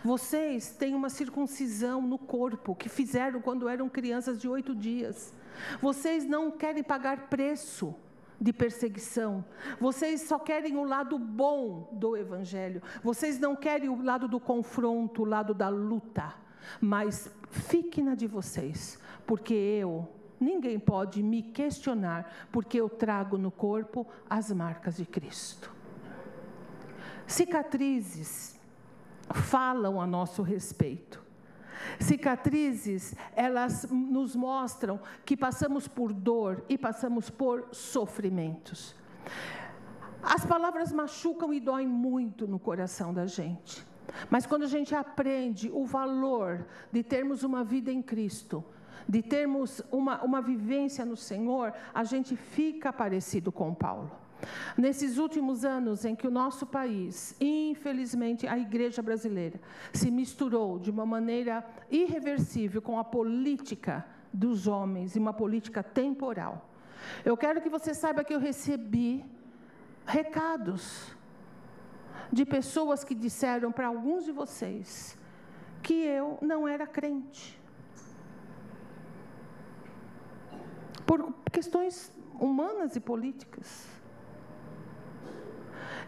Vocês 0.03 0.71
têm 0.71 0.95
uma 0.95 1.09
circuncisão 1.09 2.01
no 2.01 2.17
corpo 2.17 2.75
que 2.75 2.89
fizeram 2.89 3.41
quando 3.41 3.69
eram 3.69 3.87
crianças 3.87 4.39
de 4.39 4.47
oito 4.47 4.73
dias. 4.73 5.33
Vocês 5.81 6.25
não 6.25 6.49
querem 6.49 6.83
pagar 6.83 7.27
preço 7.29 7.93
de 8.39 8.51
perseguição. 8.51 9.45
Vocês 9.79 10.21
só 10.21 10.39
querem 10.39 10.77
o 10.77 10.83
lado 10.83 11.17
bom 11.17 11.89
do 11.91 12.17
Evangelho. 12.17 12.81
Vocês 13.03 13.39
não 13.39 13.55
querem 13.55 13.89
o 13.89 14.01
lado 14.01 14.27
do 14.27 14.39
confronto, 14.39 15.21
o 15.21 15.25
lado 15.25 15.53
da 15.53 15.69
luta 15.69 16.46
mas 16.79 17.29
fique 17.49 18.01
na 18.01 18.15
de 18.15 18.27
vocês, 18.27 18.99
porque 19.25 19.53
eu, 19.53 20.07
ninguém 20.39 20.79
pode 20.79 21.21
me 21.23 21.41
questionar, 21.41 22.47
porque 22.51 22.79
eu 22.79 22.89
trago 22.89 23.37
no 23.37 23.51
corpo 23.51 24.05
as 24.29 24.51
marcas 24.51 24.97
de 24.97 25.05
Cristo. 25.05 25.71
Cicatrizes 27.25 28.57
falam 29.33 29.99
a 29.99 30.07
nosso 30.07 30.41
respeito. 30.41 31.25
Cicatrizes, 31.99 33.15
elas 33.35 33.87
nos 33.89 34.35
mostram 34.35 34.99
que 35.25 35.35
passamos 35.35 35.87
por 35.87 36.13
dor 36.13 36.63
e 36.69 36.77
passamos 36.77 37.29
por 37.29 37.67
sofrimentos. 37.71 38.95
As 40.21 40.45
palavras 40.45 40.91
machucam 40.91 41.53
e 41.53 41.59
doem 41.59 41.87
muito 41.87 42.47
no 42.47 42.59
coração 42.59 43.13
da 43.13 43.25
gente. 43.25 43.85
Mas 44.29 44.45
quando 44.45 44.63
a 44.63 44.67
gente 44.67 44.95
aprende 44.95 45.69
o 45.71 45.85
valor 45.85 46.65
de 46.91 47.03
termos 47.03 47.43
uma 47.43 47.63
vida 47.63 47.91
em 47.91 48.01
Cristo, 48.01 48.63
de 49.07 49.21
termos 49.21 49.81
uma, 49.91 50.21
uma 50.23 50.41
vivência 50.41 51.05
no 51.05 51.15
Senhor, 51.15 51.73
a 51.93 52.03
gente 52.03 52.35
fica 52.35 52.91
parecido 52.91 53.51
com 53.51 53.73
Paulo. 53.73 54.11
Nesses 54.77 55.17
últimos 55.17 55.65
anos 55.65 56.05
em 56.05 56.15
que 56.15 56.27
o 56.27 56.31
nosso 56.31 56.65
país, 56.65 57.35
infelizmente, 57.41 58.45
a 58.47 58.57
igreja 58.57 59.01
brasileira, 59.01 59.59
se 59.91 60.11
misturou 60.11 60.77
de 60.77 60.91
uma 60.91 61.05
maneira 61.05 61.65
irreversível 61.89 62.81
com 62.81 62.99
a 62.99 63.03
política 63.03 64.05
dos 64.31 64.67
homens 64.67 65.15
e 65.15 65.19
uma 65.19 65.33
política 65.33 65.81
temporal. 65.81 66.69
Eu 67.25 67.35
quero 67.35 67.61
que 67.61 67.69
você 67.69 67.93
saiba 67.93 68.23
que 68.23 68.33
eu 68.33 68.39
recebi 68.39 69.25
recados 70.05 71.15
de 72.31 72.45
pessoas 72.45 73.03
que 73.03 73.15
disseram 73.15 73.71
para 73.71 73.87
alguns 73.87 74.25
de 74.25 74.31
vocês 74.31 75.17
que 75.81 75.93
eu 75.93 76.37
não 76.41 76.67
era 76.67 76.85
crente. 76.85 77.59
Por 81.05 81.33
questões 81.51 82.11
humanas 82.39 82.95
e 82.95 82.99
políticas. 82.99 83.87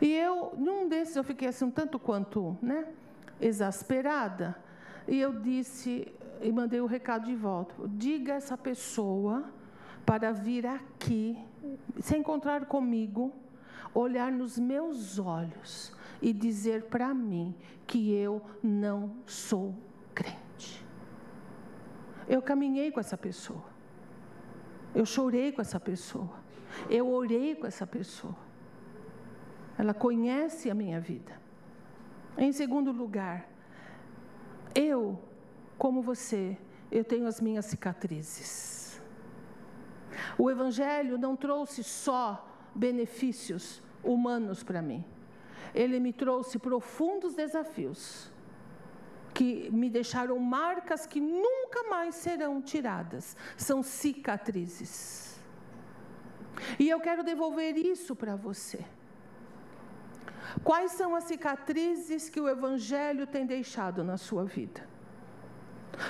E 0.01 0.13
eu, 0.13 0.53
num 0.57 0.87
desses, 0.87 1.15
eu 1.15 1.23
fiquei 1.23 1.47
assim 1.47 1.65
um 1.65 1.71
tanto 1.71 1.97
quanto, 1.97 2.57
né, 2.61 2.87
exasperada, 3.39 4.57
e 5.07 5.19
eu 5.19 5.33
disse, 5.33 6.13
e 6.41 6.51
mandei 6.51 6.79
o 6.81 6.85
recado 6.85 7.25
de 7.25 7.35
volta: 7.35 7.73
diga 7.87 8.33
essa 8.33 8.57
pessoa 8.57 9.45
para 10.05 10.31
vir 10.31 10.65
aqui, 10.65 11.37
se 11.99 12.17
encontrar 12.17 12.65
comigo, 12.65 13.33
olhar 13.93 14.31
nos 14.31 14.57
meus 14.57 15.19
olhos 15.19 15.97
e 16.21 16.33
dizer 16.33 16.85
para 16.85 17.13
mim 17.13 17.55
que 17.87 18.13
eu 18.13 18.41
não 18.61 19.15
sou 19.25 19.75
crente. 20.13 20.85
Eu 22.27 22.41
caminhei 22.41 22.91
com 22.91 22.99
essa 22.99 23.17
pessoa. 23.17 23.63
Eu 24.93 25.05
chorei 25.05 25.51
com 25.51 25.61
essa 25.61 25.79
pessoa. 25.79 26.39
Eu 26.89 27.09
orei 27.09 27.55
com 27.55 27.65
essa 27.65 27.87
pessoa. 27.87 28.35
Ela 29.77 29.93
conhece 29.93 30.69
a 30.69 30.75
minha 30.75 30.99
vida. 30.99 31.39
Em 32.37 32.51
segundo 32.51 32.91
lugar, 32.91 33.49
eu, 34.75 35.19
como 35.77 36.01
você, 36.01 36.57
eu 36.91 37.03
tenho 37.03 37.25
as 37.25 37.39
minhas 37.41 37.65
cicatrizes. 37.65 39.01
O 40.37 40.51
Evangelho 40.51 41.17
não 41.17 41.35
trouxe 41.35 41.83
só 41.83 42.45
benefícios 42.75 43.81
humanos 44.03 44.63
para 44.63 44.81
mim 44.81 45.03
ele 45.73 45.99
me 45.99 46.13
trouxe 46.13 46.57
profundos 46.57 47.35
desafios 47.35 48.31
que 49.33 49.69
me 49.71 49.89
deixaram 49.89 50.37
marcas 50.39 51.05
que 51.05 51.21
nunca 51.21 51.83
mais 51.89 52.15
serão 52.15 52.61
tiradas. 52.61 53.37
São 53.55 53.81
cicatrizes. 53.81 55.39
E 56.77 56.89
eu 56.89 56.99
quero 56.99 57.23
devolver 57.23 57.77
isso 57.77 58.15
para 58.15 58.35
você. 58.35 58.83
Quais 60.63 60.91
são 60.91 61.15
as 61.15 61.25
cicatrizes 61.25 62.29
que 62.29 62.41
o 62.41 62.49
Evangelho 62.49 63.27
tem 63.27 63.45
deixado 63.45 64.03
na 64.03 64.17
sua 64.17 64.43
vida? 64.43 64.87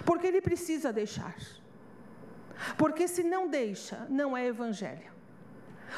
Porque 0.06 0.26
ele 0.26 0.42
precisa 0.42 0.92
deixar. 0.94 1.36
Porque 2.78 3.08
se 3.08 3.24
não 3.24 3.48
deixa, 3.48 4.08
não 4.10 4.36
é 4.36 4.46
Evangelho. 4.48 5.19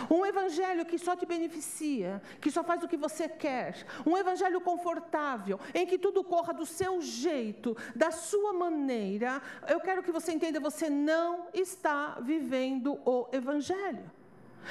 Um 0.10 0.26
evangelho 0.26 0.86
que 0.86 0.98
só 0.98 1.16
te 1.16 1.26
beneficia, 1.26 2.22
que 2.40 2.52
só 2.52 2.64
faz 2.64 2.84
o 2.84 2.88
que 2.88 2.98
você 2.98 3.28
quer. 3.28 3.86
Um 4.06 4.18
evangelho 4.18 4.62
confortável, 4.62 5.60
em 5.74 5.86
que 5.86 5.98
tudo 5.98 6.24
corra 6.24 6.54
do 6.54 6.66
seu 6.66 7.02
jeito, 7.02 7.76
da 7.96 8.12
sua 8.12 8.54
maneira. 8.54 9.42
Eu 9.68 9.80
quero 9.80 10.04
que 10.04 10.12
você 10.12 10.32
entenda: 10.32 10.60
você 10.60 10.90
não 10.90 11.48
está 11.54 12.20
vivendo 12.22 13.00
o 13.06 13.28
evangelho. 13.32 14.10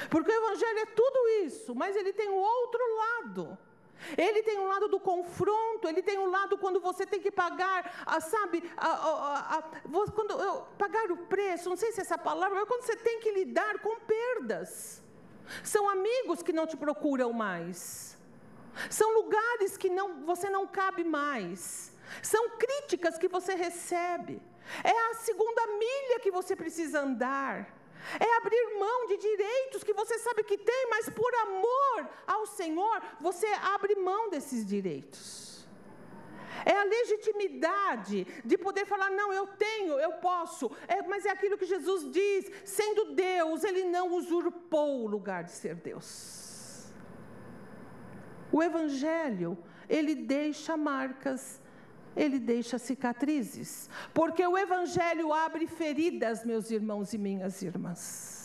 Porque 0.08 0.30
o 0.30 0.34
evangelho 0.34 0.78
é 0.78 0.86
tudo 0.86 1.28
isso, 1.44 1.74
mas 1.74 1.96
ele 1.96 2.12
tem 2.12 2.28
o 2.28 2.36
outro 2.36 2.80
lado. 2.96 3.58
Ele 4.16 4.42
tem 4.42 4.58
um 4.58 4.66
lado 4.66 4.88
do 4.88 4.98
confronto, 4.98 5.86
ele 5.86 6.02
tem 6.02 6.18
um 6.18 6.30
lado 6.30 6.56
quando 6.56 6.80
você 6.80 7.04
tem 7.04 7.20
que 7.20 7.30
pagar, 7.30 8.02
a, 8.06 8.20
sabe, 8.20 8.62
a, 8.76 9.58
a, 9.58 9.62
quando 10.14 10.32
eu, 10.40 10.62
pagar 10.78 11.10
o 11.10 11.16
preço, 11.16 11.68
não 11.68 11.76
sei 11.76 11.92
se 11.92 12.00
é 12.00 12.02
essa 12.02 12.16
palavra, 12.16 12.58
mas 12.60 12.68
quando 12.68 12.82
você 12.82 12.96
tem 12.96 13.20
que 13.20 13.30
lidar 13.30 13.78
com 13.80 13.96
perdas. 14.00 15.02
São 15.62 15.88
amigos 15.88 16.42
que 16.42 16.52
não 16.52 16.66
te 16.66 16.76
procuram 16.76 17.32
mais. 17.32 18.16
São 18.88 19.12
lugares 19.14 19.76
que 19.76 19.90
não, 19.90 20.24
você 20.24 20.48
não 20.48 20.66
cabe 20.66 21.04
mais. 21.04 21.92
São 22.22 22.50
críticas 22.50 23.18
que 23.18 23.28
você 23.28 23.54
recebe. 23.54 24.40
É 24.84 25.10
a 25.10 25.14
segunda 25.14 25.66
milha 25.66 26.20
que 26.20 26.30
você 26.30 26.54
precisa 26.54 27.00
andar. 27.00 27.76
É 28.18 28.36
abrir 28.36 28.78
mão 28.78 29.06
de 29.06 29.16
direitos 29.18 29.84
que 29.84 29.92
você 29.92 30.18
sabe 30.18 30.42
que 30.44 30.56
tem, 30.56 30.88
mas 30.88 31.08
por 31.10 31.34
amor 31.34 32.08
ao 32.26 32.46
Senhor, 32.46 33.02
você 33.20 33.46
abre 33.74 33.94
mão 33.96 34.30
desses 34.30 34.64
direitos. 34.64 35.49
É 36.64 36.72
a 36.72 36.84
legitimidade 36.84 38.26
de 38.44 38.58
poder 38.58 38.86
falar: 38.86 39.10
não, 39.10 39.32
eu 39.32 39.46
tenho, 39.46 39.94
eu 39.98 40.12
posso. 40.14 40.70
É, 40.88 41.02
mas 41.02 41.24
é 41.26 41.30
aquilo 41.30 41.58
que 41.58 41.66
Jesus 41.66 42.10
diz: 42.10 42.50
sendo 42.64 43.14
Deus, 43.14 43.64
ele 43.64 43.84
não 43.84 44.14
usurpou 44.14 45.04
o 45.04 45.06
lugar 45.06 45.44
de 45.44 45.52
ser 45.52 45.74
Deus. 45.76 46.90
O 48.52 48.62
Evangelho, 48.62 49.56
ele 49.88 50.14
deixa 50.14 50.76
marcas 50.76 51.60
ele 52.16 52.38
deixa 52.38 52.78
cicatrizes, 52.78 53.88
porque 54.12 54.44
o 54.44 54.58
Evangelho 54.58 55.32
abre 55.32 55.66
feridas, 55.66 56.44
meus 56.44 56.70
irmãos 56.70 57.12
e 57.12 57.18
minhas 57.18 57.62
irmãs. 57.62 58.40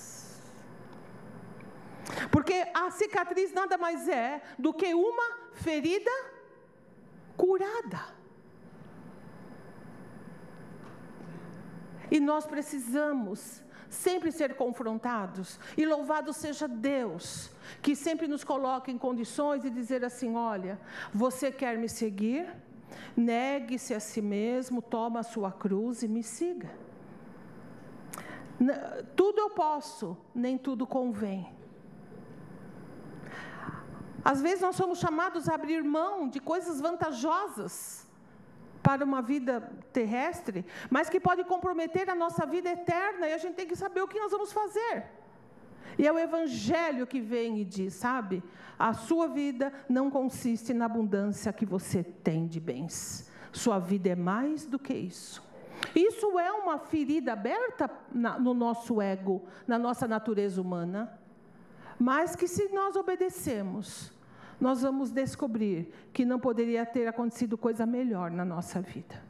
Porque 2.32 2.66
a 2.74 2.92
cicatriz 2.92 3.52
nada 3.52 3.78
mais 3.78 4.08
é 4.08 4.42
do 4.60 4.74
que 4.74 4.94
uma 4.94 5.38
ferida 5.54 6.12
curada. 7.36 8.16
E 12.12 12.20
nós 12.20 12.46
precisamos 12.46 13.64
sempre 13.90 14.32
ser 14.32 14.56
confrontados. 14.56 15.60
E 15.78 15.86
louvado 15.86 16.34
seja 16.34 16.68
Deus, 16.68 17.52
que 17.82 17.96
sempre 17.96 18.28
nos 18.28 18.44
coloca 18.44 18.92
em 18.92 18.98
condições 18.98 19.64
de 19.64 19.70
dizer 19.70 20.04
assim: 20.04 20.36
olha, 20.36 20.80
você 21.14 21.52
quer 21.52 21.78
me 21.78 21.90
seguir? 21.90 22.48
Negue-se 23.16 23.94
a 23.94 24.00
si 24.00 24.22
mesmo, 24.22 24.82
toma 24.82 25.22
a 25.22 25.24
sua 25.24 25.52
cruz 25.52 26.04
e 26.04 26.08
me 26.08 26.24
siga. 26.24 26.70
Tudo 29.16 29.40
eu 29.40 29.50
posso, 29.50 30.18
nem 30.34 30.58
tudo 30.58 30.88
convém. 30.88 31.55
Às 34.26 34.42
vezes 34.42 34.62
nós 34.62 34.76
somos 34.76 34.98
chamados 34.98 35.48
a 35.48 35.54
abrir 35.54 35.84
mão 35.84 36.28
de 36.28 36.40
coisas 36.40 36.82
vantajosas 36.82 38.08
para 38.82 39.06
uma 39.06 39.22
vida 39.22 39.62
terrestre, 39.94 40.66
mas 40.90 41.10
que 41.10 41.20
pode 41.20 41.44
comprometer 41.44 42.10
a 42.10 42.16
nossa 42.16 42.44
vida 42.44 42.70
eterna 42.70 43.28
e 43.28 43.34
a 43.34 43.38
gente 43.38 43.54
tem 43.54 43.68
que 43.68 43.76
saber 43.76 44.02
o 44.02 44.08
que 44.08 44.20
nós 44.20 44.32
vamos 44.32 44.52
fazer. 44.52 45.06
E 45.98 46.08
é 46.08 46.12
o 46.12 46.18
Evangelho 46.18 47.06
que 47.06 47.22
vem 47.22 47.60
e 47.60 47.64
diz, 47.64 47.94
sabe? 47.94 48.44
A 48.78 48.94
sua 48.94 49.28
vida 49.28 49.72
não 49.88 50.10
consiste 50.10 50.74
na 50.74 50.86
abundância 50.86 51.54
que 51.54 51.66
você 51.66 52.04
tem 52.04 52.48
de 52.48 52.60
bens. 52.60 53.32
Sua 53.52 53.78
vida 53.78 54.10
é 54.10 54.16
mais 54.16 54.66
do 54.66 54.80
que 54.80 54.94
isso. 54.94 55.44
Isso 55.96 56.40
é 56.40 56.52
uma 56.52 56.80
ferida 56.80 57.34
aberta 57.34 57.90
no 58.12 58.56
nosso 58.56 59.00
ego, 59.00 59.46
na 59.68 59.78
nossa 59.78 60.08
natureza 60.08 60.60
humana. 60.60 61.20
Mas 61.98 62.36
que 62.36 62.48
se 62.48 62.70
nós 62.70 62.96
obedecemos, 62.96 64.15
nós 64.60 64.82
vamos 64.82 65.12
descobrir 65.12 65.92
que 66.14 66.26
não 66.26 66.40
poderia 66.40 66.86
ter 66.86 67.08
acontecido 67.08 67.58
coisa 67.58 67.86
melhor 67.86 68.32
na 68.32 68.46
nossa 68.46 68.82
vida. 68.82 69.24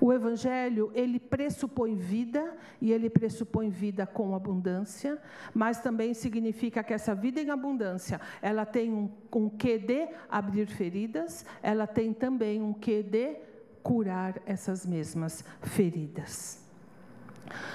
O 0.00 0.12
evangelho, 0.12 0.92
ele 0.94 1.18
pressupõe 1.18 1.96
vida 1.96 2.56
e 2.80 2.92
ele 2.92 3.10
pressupõe 3.10 3.68
vida 3.68 4.06
com 4.06 4.34
abundância, 4.34 5.20
mas 5.52 5.80
também 5.80 6.14
significa 6.14 6.84
que 6.84 6.94
essa 6.94 7.14
vida 7.14 7.40
em 7.40 7.50
abundância, 7.50 8.20
ela 8.40 8.64
tem 8.64 8.92
um, 8.92 9.10
um 9.34 9.48
quê 9.48 9.76
de 9.76 10.08
abrir 10.28 10.66
feridas, 10.66 11.44
ela 11.60 11.86
tem 11.86 12.12
também 12.12 12.62
um 12.62 12.72
quê 12.72 13.02
de 13.02 13.36
curar 13.82 14.40
essas 14.46 14.86
mesmas 14.86 15.44
feridas. 15.62 16.64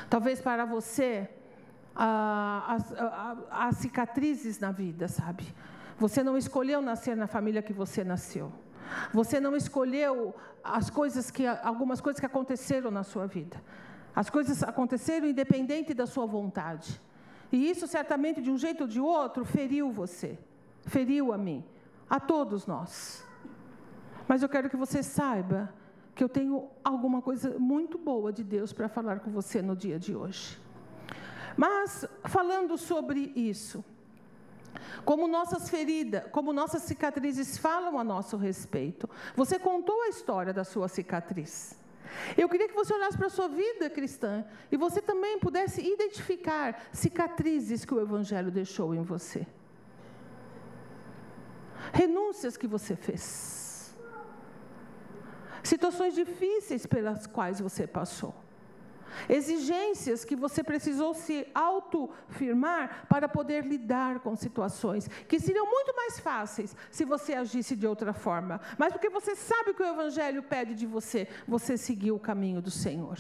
Talvez 0.10 0.40
para 0.40 0.64
você, 0.64 1.30
as, 1.96 3.78
cicatrizes 3.78 4.60
na 4.60 4.72
vida, 4.72 5.08
sabe? 5.08 5.44
Você 6.00 6.24
não 6.24 6.38
escolheu 6.38 6.82
nascer 6.82 7.16
na 7.16 7.28
família 7.28 7.62
que 7.62 7.74
você 7.74 8.04
nasceu. 8.04 8.52
Você 9.14 9.40
não 9.40 9.56
escolheu 9.56 10.36
as 10.64 10.90
coisas 10.90 11.30
que 11.32 11.46
algumas 11.46 12.02
coisas 12.02 12.20
que 12.20 12.26
aconteceram 12.26 12.92
na 12.92 13.04
sua 13.04 13.28
vida. 13.28 13.62
As 14.16 14.30
coisas 14.30 14.64
aconteceram 14.64 15.28
independente 15.28 15.94
da 15.94 16.06
sua 16.06 16.26
vontade. 16.26 17.00
E 17.52 17.70
isso 17.70 17.88
certamente 17.88 18.42
de 18.42 18.50
um 18.50 18.58
jeito 18.58 18.82
ou 18.82 18.88
de 18.88 19.00
outro 19.00 19.46
feriu 19.46 19.92
você, 19.92 20.38
feriu 20.86 21.32
a 21.32 21.38
mim, 21.38 21.64
a 22.10 22.20
todos 22.20 22.66
nós. 22.66 23.24
Mas 24.28 24.42
eu 24.42 24.50
quero 24.50 24.70
que 24.70 24.78
você 24.78 25.04
saiba 25.04 25.72
que 26.16 26.24
eu 26.24 26.30
tenho 26.30 26.68
alguma 26.84 27.22
coisa 27.22 27.58
muito 27.60 27.98
boa 27.98 28.32
de 28.32 28.44
Deus 28.44 28.72
para 28.72 28.88
falar 28.88 29.20
com 29.20 29.32
você 29.32 29.62
no 29.62 29.76
dia 29.76 30.00
de 30.00 30.16
hoje. 30.16 30.63
Mas 31.56 32.06
falando 32.26 32.78
sobre 32.78 33.32
isso, 33.36 33.84
como 35.06 35.28
nossas 35.28 35.70
feridas, 35.70 36.24
como 36.32 36.54
nossas 36.54 36.84
cicatrizes 36.84 37.58
falam 37.58 37.98
a 38.00 38.04
nosso 38.04 38.38
respeito. 38.38 39.10
Você 39.36 39.60
contou 39.60 40.02
a 40.04 40.10
história 40.10 40.54
da 40.54 40.64
sua 40.64 40.88
cicatriz. 40.88 41.78
Eu 42.38 42.48
queria 42.48 42.68
que 42.68 42.76
você 42.76 42.94
olhasse 42.94 43.18
para 43.18 43.28
a 43.28 43.30
sua 43.30 43.48
vida 43.48 43.90
cristã 43.90 44.46
e 44.72 44.78
você 44.78 45.02
também 45.02 45.40
pudesse 45.40 45.82
identificar 45.82 46.90
cicatrizes 46.92 47.86
que 47.86 47.94
o 47.94 48.02
Evangelho 48.02 48.52
deixou 48.52 48.94
em 48.94 49.02
você. 49.02 49.48
Renúncias 51.92 52.56
que 52.56 52.68
você 52.68 52.96
fez. 52.96 53.96
Situações 55.64 56.14
difíceis 56.14 56.86
pelas 56.86 57.26
quais 57.26 57.60
você 57.60 57.88
passou. 57.88 58.43
Exigências 59.30 60.26
que 60.26 60.36
você 60.36 60.64
precisou 60.64 61.14
se 61.14 61.48
autofirmar 61.54 63.06
para 63.08 63.28
poder 63.28 63.66
lidar 63.66 64.20
com 64.20 64.36
situações 64.36 65.08
que 65.28 65.40
seriam 65.40 65.66
muito 65.66 65.96
mais 65.96 66.20
fáceis 66.20 66.76
se 66.92 67.06
você 67.06 67.34
agisse 67.34 67.76
de 67.76 67.88
outra 67.88 68.14
forma. 68.14 68.60
Mas 68.78 68.94
porque 68.94 69.10
você 69.10 69.36
sabe 69.36 69.74
que 69.74 69.84
o 69.84 69.88
Evangelho 69.88 70.44
pede 70.44 70.76
de 70.76 70.86
você, 70.86 71.28
você 71.48 71.78
seguiu 71.78 72.16
o 72.16 72.20
caminho 72.20 72.62
do 72.62 72.72
Senhor. 72.72 73.18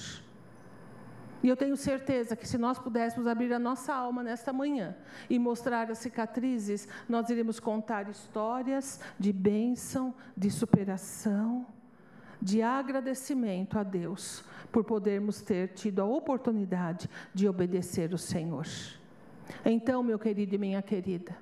E 1.43 1.49
eu 1.49 1.57
tenho 1.57 1.75
certeza 1.75 2.37
que 2.37 2.47
se 2.47 2.57
nós 2.57 2.79
pudéssemos 2.79 3.27
abrir 3.27 3.51
a 3.51 3.59
nossa 3.59 3.93
alma 3.93 4.23
nesta 4.23 4.53
manhã 4.53 4.95
e 5.29 5.37
mostrar 5.37 5.91
as 5.91 5.97
cicatrizes, 5.97 6.87
nós 7.07 7.29
iríamos 7.29 7.59
contar 7.59 8.09
histórias 8.09 8.97
de 9.19 9.33
bênção, 9.33 10.15
de 10.37 10.49
superação, 10.49 11.67
de 12.43 12.61
agradecimento 12.61 13.79
a 13.79 13.83
Deus 13.83 14.43
por 14.69 14.83
podermos 14.83 15.41
ter 15.41 15.69
tido 15.69 16.01
a 16.01 16.05
oportunidade 16.05 17.09
de 17.33 17.47
obedecer 17.47 18.13
o 18.13 18.17
Senhor. 18.17 18.67
Então, 19.63 20.03
meu 20.03 20.19
querido 20.19 20.53
e 20.53 20.57
minha 20.57 20.81
querida, 20.81 21.37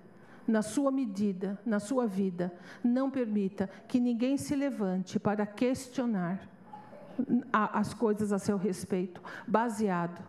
na 0.48 0.62
sua 0.62 0.92
medida, 0.92 1.60
na 1.66 1.80
sua 1.80 2.06
vida, 2.06 2.54
não 2.84 3.10
permita 3.10 3.68
que 3.88 4.00
ninguém 4.00 4.38
se 4.38 4.56
levante 4.56 5.20
para 5.20 5.46
questionar 5.46 6.48
as 7.52 7.94
coisas 7.94 8.32
a 8.32 8.38
seu 8.38 8.58
respeito, 8.58 9.22
baseado 9.48 10.22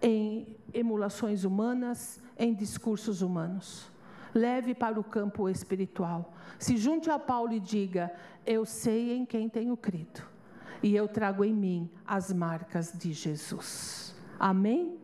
em 0.00 0.56
emulações 0.72 1.44
humanas, 1.44 2.20
em 2.38 2.54
discursos 2.54 3.20
humanos. 3.20 3.90
Leve 4.34 4.74
para 4.74 4.98
o 4.98 5.04
campo 5.04 5.48
espiritual. 5.48 6.34
Se 6.58 6.76
junte 6.76 7.08
a 7.08 7.18
Paulo 7.18 7.52
e 7.52 7.60
diga: 7.60 8.12
Eu 8.44 8.64
sei 8.66 9.16
em 9.16 9.24
quem 9.24 9.48
tenho 9.48 9.76
crido 9.76 10.34
e 10.82 10.94
eu 10.94 11.08
trago 11.08 11.42
em 11.44 11.54
mim 11.54 11.90
as 12.06 12.30
marcas 12.30 12.92
de 12.92 13.12
Jesus. 13.12 14.14
Amém? 14.38 14.98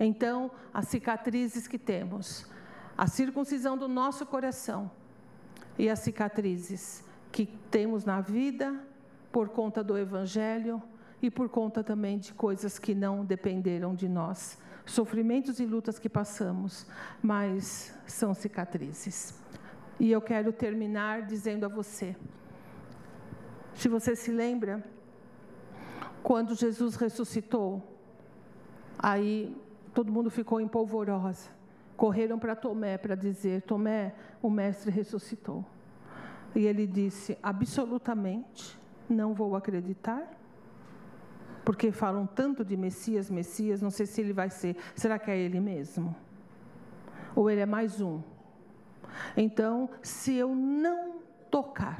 Então, 0.00 0.50
as 0.72 0.88
cicatrizes 0.88 1.68
que 1.68 1.78
temos, 1.78 2.46
a 2.96 3.06
circuncisão 3.06 3.76
do 3.76 3.86
nosso 3.86 4.24
coração 4.24 4.90
e 5.78 5.90
as 5.90 5.98
cicatrizes 5.98 7.04
que 7.30 7.46
temos 7.70 8.04
na 8.04 8.22
vida 8.22 8.74
por 9.30 9.50
conta 9.50 9.84
do 9.84 9.98
Evangelho 9.98 10.82
e 11.20 11.30
por 11.30 11.48
conta 11.48 11.84
também 11.84 12.18
de 12.18 12.32
coisas 12.32 12.78
que 12.78 12.94
não 12.94 13.24
dependeram 13.24 13.94
de 13.94 14.08
nós, 14.08 14.58
sofrimentos 14.84 15.60
e 15.60 15.66
lutas 15.66 15.98
que 15.98 16.08
passamos, 16.08 16.86
mas 17.22 17.96
são 18.06 18.34
cicatrizes. 18.34 19.40
E 19.98 20.10
eu 20.10 20.20
quero 20.20 20.52
terminar 20.52 21.22
dizendo 21.22 21.64
a 21.64 21.68
você: 21.68 22.16
se 23.74 23.88
você 23.88 24.16
se 24.16 24.30
lembra, 24.30 24.84
quando 26.22 26.54
Jesus 26.54 26.96
ressuscitou, 26.96 27.82
aí 28.98 29.56
todo 29.94 30.12
mundo 30.12 30.30
ficou 30.30 30.60
em 30.60 30.68
polvorosa. 30.68 31.50
correram 31.96 32.38
para 32.38 32.56
Tomé 32.56 32.98
para 32.98 33.14
dizer: 33.14 33.62
Tomé, 33.62 34.14
o 34.40 34.50
Mestre 34.50 34.90
ressuscitou. 34.90 35.64
E 36.54 36.66
ele 36.66 36.86
disse: 36.86 37.38
absolutamente 37.42 38.78
não 39.08 39.34
vou 39.34 39.54
acreditar. 39.56 40.41
Porque 41.64 41.92
falam 41.92 42.26
tanto 42.26 42.64
de 42.64 42.76
Messias, 42.76 43.30
Messias, 43.30 43.80
não 43.80 43.90
sei 43.90 44.06
se 44.06 44.20
ele 44.20 44.32
vai 44.32 44.50
ser. 44.50 44.76
Será 44.94 45.18
que 45.18 45.30
é 45.30 45.38
ele 45.38 45.60
mesmo? 45.60 46.14
Ou 47.34 47.48
ele 47.50 47.60
é 47.60 47.66
mais 47.66 48.00
um? 48.00 48.20
Então, 49.36 49.90
se 50.02 50.34
eu 50.34 50.54
não 50.54 51.20
tocar 51.50 51.98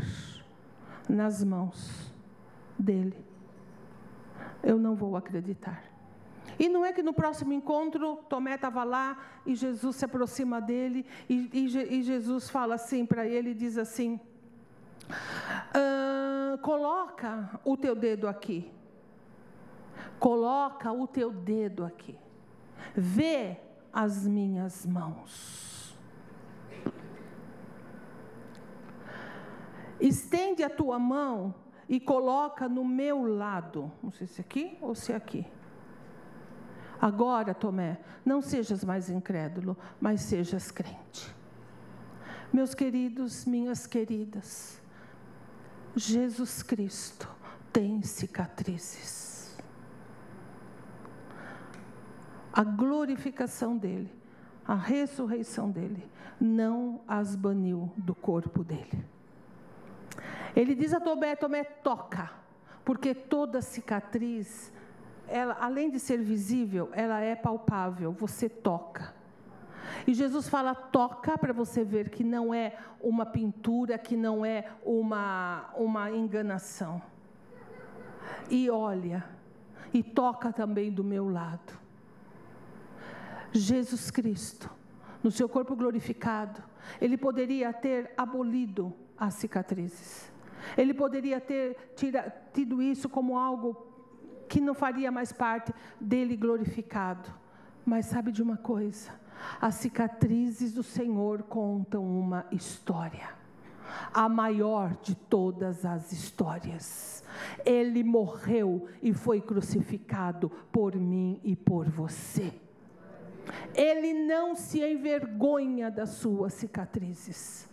nas 1.09 1.45
mãos 1.45 2.13
dele, 2.79 3.25
eu 4.63 4.79
não 4.79 4.95
vou 4.95 5.17
acreditar. 5.17 5.93
E 6.59 6.69
não 6.69 6.85
é 6.85 6.93
que 6.93 7.03
no 7.03 7.13
próximo 7.13 7.53
encontro 7.53 8.17
Tomé 8.29 8.55
estava 8.55 8.85
lá 8.85 9.19
e 9.47 9.55
Jesus 9.55 9.97
se 9.97 10.05
aproxima 10.05 10.61
dele 10.61 11.07
e, 11.29 11.49
e, 11.53 11.99
e 11.99 12.03
Jesus 12.03 12.51
fala 12.51 12.75
assim 12.75 13.07
para 13.07 13.27
ele, 13.27 13.55
diz 13.55 13.79
assim: 13.79 14.21
ah, 15.75 16.59
coloca 16.63 17.61
o 17.65 17.77
teu 17.77 17.95
dedo 17.95 18.29
aqui, 18.29 18.71
coloca 20.23 20.93
o 20.93 21.05
teu 21.05 21.33
dedo 21.33 21.85
aqui, 21.85 22.17
vê 22.95 23.57
as 23.93 24.25
minhas 24.25 24.87
mãos. 24.87 25.99
Estende 30.01 30.63
a 30.63 30.71
tua 30.71 30.97
mão 30.97 31.53
e 31.89 31.99
coloca 31.99 32.69
no 32.69 32.85
meu 32.85 33.25
lado. 33.25 33.91
Não 34.01 34.13
sei 34.13 34.29
se 34.29 34.41
aqui 34.41 34.79
ou 34.81 34.95
se 34.95 35.13
aqui. 35.13 35.45
Agora, 37.01 37.53
Tomé, 37.53 37.99
não 38.25 38.41
sejas 38.41 38.85
mais 38.85 39.11
incrédulo, 39.11 39.77
mas 40.01 40.21
sejas 40.21 40.71
crente. 40.71 41.35
Meus 42.53 42.77
queridos, 42.77 43.45
minhas 43.45 43.89
queridas, 43.89 44.81
Jesus 45.97 46.63
Cristo 46.63 47.29
tem 47.73 48.03
cicatrizes. 48.03 49.32
A 52.53 52.63
glorificação 52.63 53.77
dele, 53.77 54.11
a 54.67 54.75
ressurreição 54.75 55.71
dele, 55.71 56.09
não 56.41 57.01
as 57.07 57.35
baniu 57.35 57.91
do 57.97 58.15
corpo 58.15 58.63
dele. 58.63 59.05
Ele 60.55 60.75
diz 60.75 60.93
a 60.93 61.01
Tomé: 61.01 61.35
Tomé, 61.35 61.65
toca, 61.65 62.31
porque 62.85 63.15
toda 63.15 63.63
cicatriz 63.63 64.73
ela, 65.33 65.57
além 65.59 65.91
de 65.91 65.99
ser 65.99 66.19
visível, 66.19 66.91
ela 66.93 67.21
é 67.21 67.35
palpável, 67.35 68.13
você 68.13 68.51
toca. 68.51 69.15
E 70.07 70.13
Jesus 70.13 70.49
fala: 70.49 70.75
toca 70.75 71.39
para 71.39 71.55
você 71.55 71.83
ver 71.83 72.11
que 72.11 72.23
não 72.23 72.53
é 72.53 72.77
uma 73.01 73.25
pintura, 73.25 73.97
que 73.97 74.15
não 74.15 74.45
é 74.45 74.69
uma, 74.85 75.71
uma 75.75 76.11
enganação. 76.11 77.01
E 78.51 78.69
olha, 78.69 79.25
e 79.93 80.03
toca 80.03 80.53
também 80.53 80.93
do 80.93 81.03
meu 81.03 81.31
lado. 81.31 81.82
Jesus 83.53 84.11
Cristo, 84.11 84.71
no 85.23 85.31
seu 85.31 85.49
corpo 85.49 85.77
glorificado, 85.77 86.63
ele 87.01 87.17
poderia 87.17 87.73
ter 87.73 88.13
abolido 88.17 88.93
as 89.17 89.35
cicatrizes. 89.35 90.33
Ele 90.77 90.95
poderia 90.95 91.41
ter 91.41 91.93
tira, 91.95 92.35
tido 92.53 92.81
isso 92.81 93.09
como 93.09 93.39
algo 93.39 93.87
que 94.49 94.61
não 94.61 94.75
faria 94.75 95.11
mais 95.11 95.33
parte 95.33 95.73
dele 96.01 96.37
glorificado. 96.37 97.31
Mas 97.85 98.07
sabe 98.07 98.31
de 98.31 98.43
uma 98.43 98.57
coisa? 98.57 99.11
As 99.61 99.77
cicatrizes 99.77 100.73
do 100.73 100.83
Senhor 100.83 101.43
contam 101.43 102.05
uma 102.05 102.47
história. 102.51 103.31
A 104.13 104.29
maior 104.29 104.97
de 105.03 105.15
todas 105.15 105.85
as 105.85 106.13
histórias. 106.13 107.25
Ele 107.65 108.03
morreu 108.03 108.89
e 109.03 109.13
foi 109.13 109.41
crucificado 109.41 110.51
por 110.71 110.95
mim 110.95 111.41
e 111.43 111.57
por 111.57 111.89
você. 111.89 112.53
Ele 113.75 114.13
não 114.13 114.55
se 114.55 114.83
envergonha 114.83 115.91
das 115.91 116.11
suas 116.11 116.53
cicatrizes, 116.55 117.69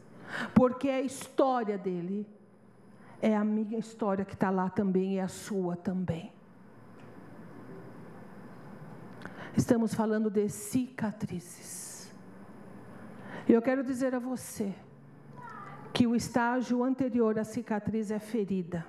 porque 0.53 0.89
a 0.89 1.01
história 1.01 1.77
dele 1.77 2.27
é 3.21 3.35
a 3.35 3.43
minha 3.43 3.77
história 3.77 4.23
que 4.23 4.33
está 4.33 4.49
lá 4.49 4.69
também, 4.69 5.19
é 5.19 5.21
a 5.21 5.27
sua 5.27 5.75
também. 5.75 6.31
Estamos 9.57 9.93
falando 9.93 10.29
de 10.29 10.47
cicatrizes. 10.47 12.13
Eu 13.47 13.61
quero 13.61 13.83
dizer 13.83 14.15
a 14.15 14.19
você 14.19 14.73
que 15.91 16.07
o 16.07 16.15
estágio 16.15 16.83
anterior 16.83 17.37
à 17.37 17.43
cicatriz 17.43 18.11
é 18.11 18.19
ferida. 18.19 18.85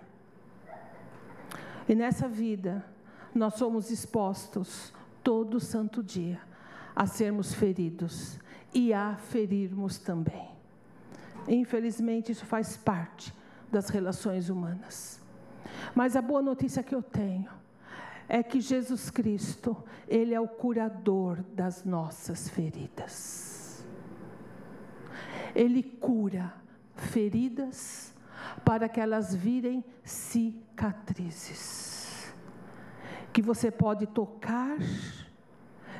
E 1.88 1.94
nessa 1.94 2.28
vida, 2.28 2.84
nós 3.34 3.54
somos 3.54 3.90
expostos 3.90 4.92
todo 5.24 5.58
santo 5.58 6.02
dia 6.02 6.40
a 7.00 7.06
sermos 7.06 7.54
feridos 7.54 8.38
e 8.74 8.92
a 8.92 9.16
ferirmos 9.16 9.96
também. 9.96 10.50
Infelizmente, 11.48 12.30
isso 12.30 12.44
faz 12.44 12.76
parte 12.76 13.32
das 13.72 13.88
relações 13.88 14.50
humanas. 14.50 15.18
Mas 15.94 16.14
a 16.14 16.20
boa 16.20 16.42
notícia 16.42 16.82
que 16.82 16.94
eu 16.94 17.02
tenho 17.02 17.48
é 18.28 18.42
que 18.42 18.60
Jesus 18.60 19.08
Cristo, 19.08 19.74
Ele 20.06 20.34
é 20.34 20.40
o 20.40 20.46
curador 20.46 21.42
das 21.54 21.84
nossas 21.84 22.50
feridas. 22.50 23.82
Ele 25.54 25.82
cura 25.82 26.52
feridas 26.94 28.12
para 28.62 28.90
que 28.90 29.00
elas 29.00 29.34
virem 29.34 29.82
cicatrizes. 30.04 32.30
Que 33.32 33.40
você 33.40 33.70
pode 33.70 34.06
tocar, 34.06 34.76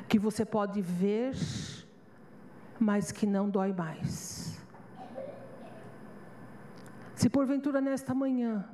que 0.07 0.19
você 0.19 0.45
pode 0.45 0.81
ver, 0.81 1.35
mas 2.79 3.11
que 3.11 3.25
não 3.25 3.49
dói 3.49 3.73
mais. 3.73 4.59
Se 7.15 7.29
porventura 7.29 7.79
nesta 7.79 8.13
manhã, 8.13 8.67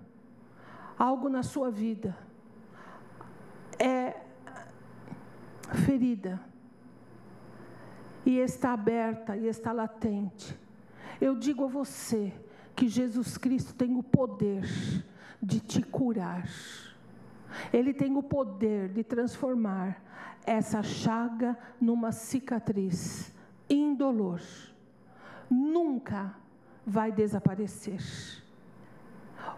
algo 0.97 1.27
na 1.29 1.43
sua 1.43 1.69
vida, 1.69 2.17
é 3.77 4.15
ferida 5.85 6.39
e 8.25 8.39
está 8.39 8.73
aberta 8.73 9.35
e 9.35 9.47
está 9.47 9.71
latente. 9.71 10.57
Eu 11.19 11.35
digo 11.35 11.65
a 11.65 11.67
você 11.67 12.33
que 12.75 12.87
Jesus 12.87 13.37
Cristo 13.37 13.73
tem 13.73 13.95
o 13.97 14.03
poder 14.03 14.63
de 15.41 15.59
te 15.59 15.81
curar. 15.81 16.47
Ele 17.73 17.93
tem 17.93 18.15
o 18.15 18.23
poder 18.23 18.89
de 18.89 19.03
transformar 19.03 20.01
essa 20.47 20.81
chaga 20.81 21.57
numa 21.79 22.13
cicatriz 22.13 23.33
indolor. 23.69 24.41
Nunca 25.49 26.33
vai 26.85 27.11
desaparecer. 27.11 28.01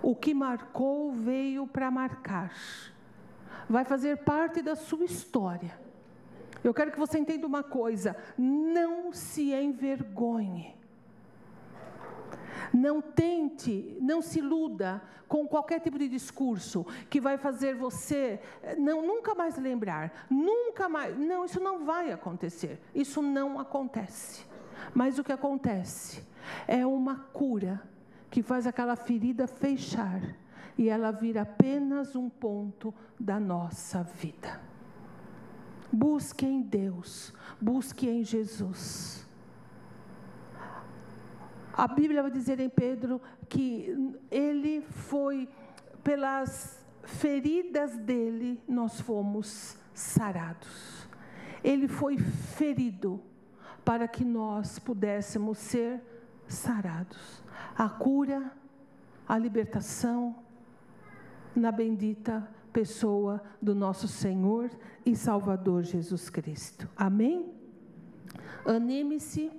O 0.02 0.16
que 0.16 0.34
marcou 0.34 1.12
veio 1.12 1.68
para 1.68 1.92
marcar 1.92 2.52
vai 3.70 3.86
fazer 3.86 4.18
parte 4.24 4.64
da 4.64 4.76
sua 4.76 5.06
história. 5.06 5.80
Eu 6.64 6.74
quero 6.74 6.92
que 6.92 7.00
você 7.00 7.20
entenda 7.20 7.46
uma 7.46 7.64
coisa: 7.64 8.16
não 8.36 9.14
se 9.14 9.54
envergonhe. 9.54 10.79
Não 12.74 13.02
tente, 13.02 13.98
não 14.02 14.22
se 14.22 14.40
iluda 14.40 15.02
com 15.28 15.48
qualquer 15.48 15.80
tipo 15.80 15.98
de 15.98 16.10
discurso 16.10 16.86
que 17.10 17.22
vai 17.22 17.38
fazer 17.38 17.76
você 17.76 18.40
não, 18.78 19.06
nunca 19.06 19.36
mais 19.36 19.58
lembrar, 19.58 20.28
nunca 20.30 20.90
mais. 20.90 21.18
Não, 21.18 21.46
isso 21.46 21.60
não 21.60 21.86
vai 21.86 22.12
acontecer. 22.12 22.80
Isso 22.94 23.22
não 23.22 23.60
acontece. 23.60 24.46
Mas 24.94 25.20
o 25.20 25.24
que 25.24 25.32
acontece 25.32 26.24
é 26.68 26.86
uma 26.86 27.16
cura 27.16 27.82
que 28.30 28.42
faz 28.42 28.66
aquela 28.66 28.96
ferida 28.96 29.48
fechar 29.48 30.22
e 30.78 30.88
ela 30.88 31.12
vira 31.12 31.42
apenas 31.42 32.16
um 32.16 32.30
ponto 32.30 32.94
da 33.20 33.40
nossa 33.40 34.04
vida. 34.04 34.62
Busque 35.92 36.46
em 36.46 36.62
Deus, 36.62 37.34
busque 37.60 38.08
em 38.08 38.24
Jesus. 38.24 39.28
A 41.80 41.88
Bíblia 41.88 42.22
vai 42.22 42.30
dizer 42.30 42.60
em 42.60 42.68
Pedro 42.68 43.22
que 43.48 44.14
ele 44.30 44.82
foi, 44.82 45.48
pelas 46.04 46.78
feridas 47.04 47.96
dele, 47.96 48.62
nós 48.68 49.00
fomos 49.00 49.78
sarados. 49.94 51.08
Ele 51.64 51.88
foi 51.88 52.18
ferido 52.18 53.22
para 53.86 54.10
que 54.10 54.26
nós 54.26 54.78
pudéssemos 54.78 55.58
ser 55.58 56.02
sarados. 56.50 57.42
A 57.78 57.88
cura, 57.88 58.52
a 59.26 59.38
libertação, 59.38 60.36
na 61.56 61.72
bendita 61.72 62.46
pessoa 62.74 63.42
do 63.62 63.74
nosso 63.74 64.06
Senhor 64.06 64.70
e 65.06 65.16
Salvador 65.16 65.84
Jesus 65.84 66.30
Cristo. 66.30 66.90
Amém? 66.94 67.54
Anime-se, 68.66 69.50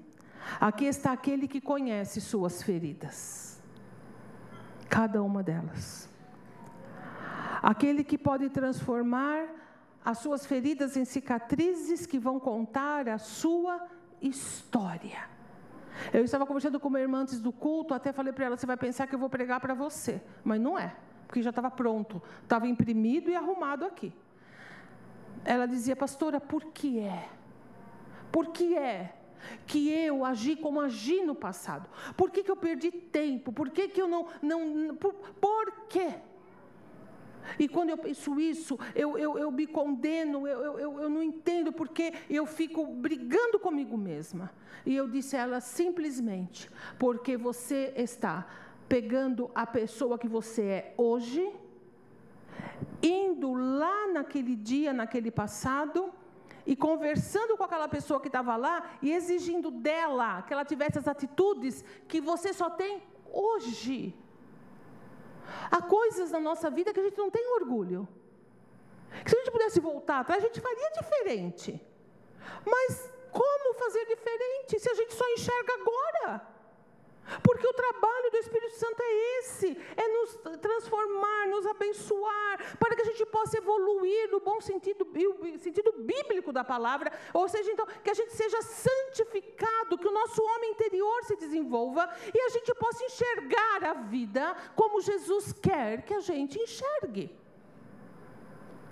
aqui 0.60 0.84
está 0.86 1.12
aquele 1.12 1.46
que 1.46 1.60
conhece 1.60 2.20
suas 2.20 2.62
feridas, 2.62 3.60
cada 4.88 5.22
uma 5.22 5.42
delas. 5.42 6.08
Aquele 7.62 8.02
que 8.02 8.16
pode 8.16 8.48
transformar 8.48 9.46
as 10.04 10.18
suas 10.18 10.46
feridas 10.46 10.96
em 10.96 11.04
cicatrizes 11.04 12.06
que 12.06 12.18
vão 12.18 12.40
contar 12.40 13.08
a 13.08 13.18
sua 13.18 13.86
história. 14.20 15.28
Eu 16.12 16.24
estava 16.24 16.46
conversando 16.46 16.80
com 16.80 16.88
uma 16.88 17.00
irmã 17.00 17.18
antes 17.18 17.40
do 17.40 17.52
culto, 17.52 17.92
até 17.92 18.12
falei 18.12 18.32
para 18.32 18.46
ela: 18.46 18.56
você 18.56 18.66
vai 18.66 18.76
pensar 18.76 19.06
que 19.06 19.14
eu 19.14 19.18
vou 19.18 19.28
pregar 19.28 19.60
para 19.60 19.74
você, 19.74 20.22
mas 20.42 20.60
não 20.60 20.78
é, 20.78 20.96
porque 21.26 21.42
já 21.42 21.50
estava 21.50 21.70
pronto, 21.70 22.22
estava 22.42 22.66
imprimido 22.66 23.30
e 23.30 23.36
arrumado 23.36 23.84
aqui. 23.84 24.12
Ela 25.44 25.66
dizia, 25.66 25.96
pastora, 25.96 26.40
por 26.40 26.64
que 26.66 27.00
é? 27.00 27.28
Por 28.30 28.48
que 28.48 28.76
é 28.76 29.14
que 29.66 29.90
eu 29.90 30.24
agi 30.24 30.56
como 30.56 30.80
agi 30.80 31.22
no 31.22 31.34
passado? 31.34 31.88
Por 32.16 32.30
que, 32.30 32.42
que 32.42 32.50
eu 32.50 32.56
perdi 32.56 32.90
tempo? 32.90 33.52
Por 33.52 33.70
que, 33.70 33.88
que 33.88 34.00
eu 34.00 34.08
não. 34.08 34.26
não 34.42 34.94
por, 34.96 35.14
por 35.14 35.86
quê? 35.88 36.14
E 37.58 37.68
quando 37.68 37.90
eu 37.90 37.98
penso 37.98 38.38
isso, 38.38 38.78
eu, 38.94 39.18
eu, 39.18 39.38
eu 39.38 39.50
me 39.50 39.66
condeno, 39.66 40.46
eu, 40.46 40.78
eu, 40.78 41.00
eu 41.00 41.08
não 41.08 41.22
entendo 41.22 41.72
porque 41.72 42.12
eu 42.28 42.46
fico 42.46 42.86
brigando 42.86 43.58
comigo 43.58 43.96
mesma. 43.96 44.50
E 44.84 44.94
eu 44.94 45.08
disse 45.08 45.36
a 45.36 45.40
ela 45.40 45.60
simplesmente, 45.60 46.70
porque 46.98 47.36
você 47.36 47.92
está 47.96 48.46
pegando 48.88 49.50
a 49.54 49.66
pessoa 49.66 50.18
que 50.18 50.28
você 50.28 50.62
é 50.62 50.94
hoje, 50.96 51.52
indo 53.02 53.52
lá 53.54 54.08
naquele 54.08 54.56
dia, 54.56 54.92
naquele 54.92 55.30
passado, 55.30 56.12
e 56.70 56.76
conversando 56.76 57.56
com 57.56 57.64
aquela 57.64 57.88
pessoa 57.88 58.20
que 58.20 58.28
estava 58.28 58.54
lá 58.56 58.76
e 59.02 59.12
exigindo 59.12 59.72
dela 59.72 60.42
que 60.42 60.52
ela 60.52 60.64
tivesse 60.64 60.98
as 61.00 61.08
atitudes 61.08 61.84
que 62.06 62.20
você 62.20 62.52
só 62.52 62.68
tem 62.70 63.02
hoje. 63.44 64.14
Há 65.68 65.82
coisas 65.82 66.30
na 66.30 66.38
nossa 66.38 66.70
vida 66.70 66.92
que 66.92 67.00
a 67.00 67.02
gente 67.02 67.18
não 67.18 67.28
tem 67.28 67.44
orgulho. 67.54 68.08
Que 69.24 69.30
se 69.30 69.36
a 69.36 69.40
gente 69.40 69.50
pudesse 69.50 69.80
voltar 69.80 70.20
atrás, 70.20 70.44
a 70.44 70.46
gente 70.46 70.60
faria 70.60 70.90
diferente. 71.00 71.84
Mas 72.64 73.12
como 73.32 73.74
fazer 73.74 74.04
diferente 74.06 74.78
se 74.78 74.88
a 74.88 74.94
gente 74.94 75.12
só 75.12 75.26
enxerga 75.32 75.72
agora? 75.80 76.46
Porque 77.42 77.66
o 77.66 77.72
trabalho 77.72 78.30
do 78.30 78.38
Espírito 78.38 78.74
Santo 78.74 79.00
é 79.00 79.38
esse: 79.38 79.78
é 79.96 80.08
nos 80.08 80.58
transformar, 80.60 81.48
nos 81.48 81.66
abençoar, 81.66 82.76
para 82.78 82.94
que 82.96 83.02
a 83.02 83.04
gente 83.04 83.24
possa 83.26 83.58
evoluir 83.58 84.30
no 84.30 84.40
bom 84.40 84.60
sentido, 84.60 85.06
sentido 85.58 85.92
bíblico 85.92 86.52
da 86.52 86.64
palavra, 86.64 87.12
ou 87.32 87.48
seja, 87.48 87.70
então, 87.70 87.86
que 88.02 88.10
a 88.10 88.14
gente 88.14 88.32
seja 88.32 88.60
santificado, 88.62 89.98
que 89.98 90.08
o 90.08 90.12
nosso 90.12 90.42
homem 90.42 90.72
interior 90.72 91.24
se 91.24 91.36
desenvolva 91.36 92.08
e 92.34 92.40
a 92.40 92.48
gente 92.48 92.74
possa 92.74 93.04
enxergar 93.04 93.84
a 93.84 93.94
vida 93.94 94.56
como 94.74 95.00
Jesus 95.00 95.52
quer 95.52 96.02
que 96.02 96.14
a 96.14 96.20
gente 96.20 96.58
enxergue. 96.58 97.38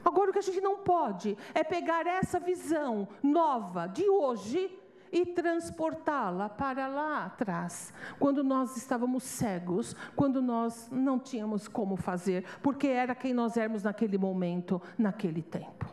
Agora, 0.04 0.30
o 0.30 0.32
que 0.32 0.38
a 0.38 0.42
gente 0.42 0.60
não 0.60 0.78
pode 0.78 1.36
é 1.54 1.62
pegar 1.64 2.06
essa 2.06 2.38
visão 2.38 3.08
nova 3.22 3.86
de 3.86 4.08
hoje 4.08 4.78
e 5.12 5.26
transportá-la 5.26 6.48
para 6.48 6.86
lá 6.86 7.26
atrás, 7.26 7.92
quando 8.18 8.42
nós 8.42 8.76
estávamos 8.76 9.22
cegos, 9.22 9.94
quando 10.14 10.40
nós 10.42 10.88
não 10.90 11.18
tínhamos 11.18 11.68
como 11.68 11.96
fazer, 11.96 12.44
porque 12.62 12.88
era 12.88 13.14
quem 13.14 13.32
nós 13.32 13.56
éramos 13.56 13.82
naquele 13.82 14.18
momento, 14.18 14.80
naquele 14.98 15.42
tempo. 15.42 15.86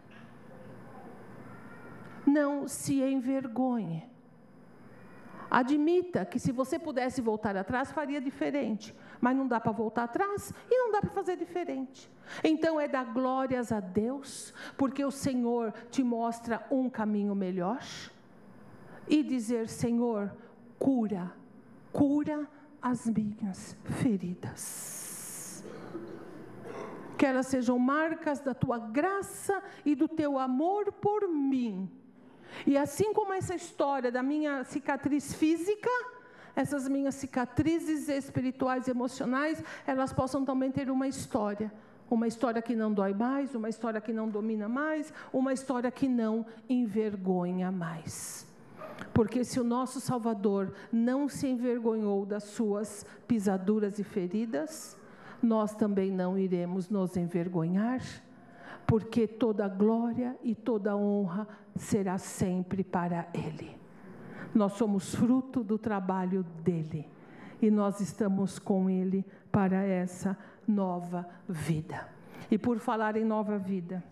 Não 2.25 2.67
se 2.67 3.01
envergonhe. 3.01 4.03
Admita 5.49 6.25
que 6.25 6.39
se 6.39 6.51
você 6.51 6.79
pudesse 6.79 7.21
voltar 7.21 7.55
atrás, 7.55 7.91
faria 7.91 8.19
diferente. 8.19 8.95
Mas 9.21 9.37
não 9.37 9.47
dá 9.47 9.59
para 9.59 9.71
voltar 9.71 10.03
atrás 10.03 10.51
e 10.69 10.77
não 10.77 10.91
dá 10.91 10.99
para 10.99 11.11
fazer 11.11 11.37
diferente. 11.37 12.11
Então 12.43 12.79
é 12.79 12.87
dar 12.87 13.05
glórias 13.13 13.71
a 13.71 13.79
Deus, 13.79 14.53
porque 14.75 15.05
o 15.05 15.11
Senhor 15.11 15.71
te 15.89 16.03
mostra 16.03 16.65
um 16.69 16.89
caminho 16.89 17.35
melhor 17.35 17.79
e 19.07 19.23
dizer: 19.23 19.67
Senhor, 19.69 20.31
cura, 20.79 21.31
cura 21.91 22.47
as 22.81 23.05
minhas 23.07 23.75
feridas. 23.83 25.63
Que 27.17 27.25
elas 27.25 27.47
sejam 27.47 27.79
marcas 27.79 28.39
da 28.41 28.53
tua 28.53 28.77
graça 28.77 29.63
e 29.85 29.95
do 29.95 30.07
teu 30.07 30.37
amor 30.37 30.91
por 30.91 31.27
mim. 31.27 31.89
E 32.65 32.77
assim 32.77 33.13
como 33.13 33.33
essa 33.33 33.55
história 33.55 34.11
da 34.11 34.21
minha 34.21 34.63
cicatriz 34.63 35.33
física, 35.33 35.89
essas 36.55 36.87
minhas 36.87 37.15
cicatrizes 37.15 38.07
espirituais 38.07 38.87
e 38.87 38.91
emocionais, 38.91 39.63
elas 39.87 40.13
possam 40.13 40.45
também 40.45 40.71
ter 40.71 40.89
uma 40.89 41.07
história. 41.07 41.71
Uma 42.09 42.27
história 42.27 42.61
que 42.61 42.75
não 42.75 42.93
dói 42.93 43.13
mais, 43.13 43.55
uma 43.55 43.67
história 43.67 43.99
que 43.99 44.13
não 44.13 44.29
domina 44.29 44.69
mais, 44.69 45.11
uma 45.33 45.53
história 45.53 45.89
que 45.89 46.07
não 46.07 46.45
envergonha 46.69 47.71
mais. 47.71 48.45
Porque 49.13 49.43
se 49.43 49.59
o 49.59 49.63
nosso 49.63 49.99
Salvador 49.99 50.73
não 50.91 51.29
se 51.29 51.47
envergonhou 51.47 52.25
das 52.25 52.43
suas 52.43 53.05
pisaduras 53.27 53.99
e 53.99 54.03
feridas, 54.03 54.97
nós 55.41 55.75
também 55.75 56.11
não 56.11 56.37
iremos 56.37 56.89
nos 56.89 57.15
envergonhar, 57.15 58.01
porque 58.85 59.27
toda 59.27 59.67
glória 59.67 60.35
e 60.43 60.53
toda 60.53 60.95
honra 60.95 61.47
será 61.75 62.17
sempre 62.17 62.83
para 62.83 63.27
Ele. 63.33 63.77
Nós 64.53 64.73
somos 64.73 65.13
fruto 65.13 65.63
do 65.63 65.77
trabalho 65.77 66.43
dele 66.63 67.07
e 67.61 67.69
nós 67.69 67.99
estamos 67.99 68.59
com 68.59 68.89
Ele 68.89 69.25
para 69.51 69.83
essa 69.83 70.37
nova 70.67 71.27
vida. 71.47 72.07
E 72.49 72.57
por 72.57 72.79
falar 72.79 73.17
em 73.17 73.25
nova 73.25 73.57
vida, 73.57 74.03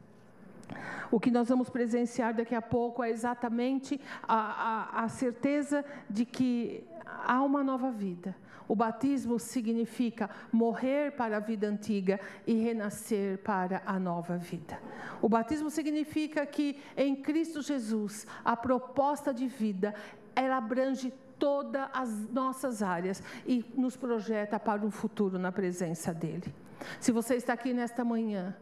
o 1.11 1.19
que 1.19 1.31
nós 1.31 1.49
vamos 1.49 1.69
presenciar 1.69 2.33
daqui 2.33 2.55
a 2.55 2.61
pouco 2.61 3.03
é 3.03 3.09
exatamente 3.09 3.99
a, 4.23 4.99
a, 4.99 5.03
a 5.03 5.09
certeza 5.09 5.83
de 6.09 6.25
que 6.25 6.83
há 7.05 7.41
uma 7.41 7.63
nova 7.63 7.91
vida. 7.91 8.35
O 8.67 8.75
batismo 8.75 9.37
significa 9.37 10.29
morrer 10.51 11.11
para 11.11 11.37
a 11.37 11.39
vida 11.39 11.67
antiga 11.67 12.19
e 12.47 12.53
renascer 12.53 13.37
para 13.39 13.81
a 13.85 13.99
nova 13.99 14.37
vida. 14.37 14.79
O 15.21 15.27
batismo 15.27 15.69
significa 15.69 16.45
que 16.45 16.79
em 16.95 17.15
Cristo 17.15 17.61
Jesus 17.61 18.25
a 18.43 18.55
proposta 18.55 19.33
de 19.33 19.47
vida 19.47 19.93
ela 20.35 20.57
abrange 20.57 21.13
todas 21.37 21.89
as 21.93 22.09
nossas 22.29 22.81
áreas 22.81 23.21
e 23.45 23.65
nos 23.75 23.97
projeta 23.97 24.59
para 24.59 24.85
um 24.85 24.91
futuro 24.91 25.37
na 25.37 25.51
presença 25.51 26.13
dele. 26.13 26.53
Se 26.99 27.11
você 27.11 27.35
está 27.35 27.53
aqui 27.53 27.73
nesta 27.73 28.03
manhã 28.03 28.55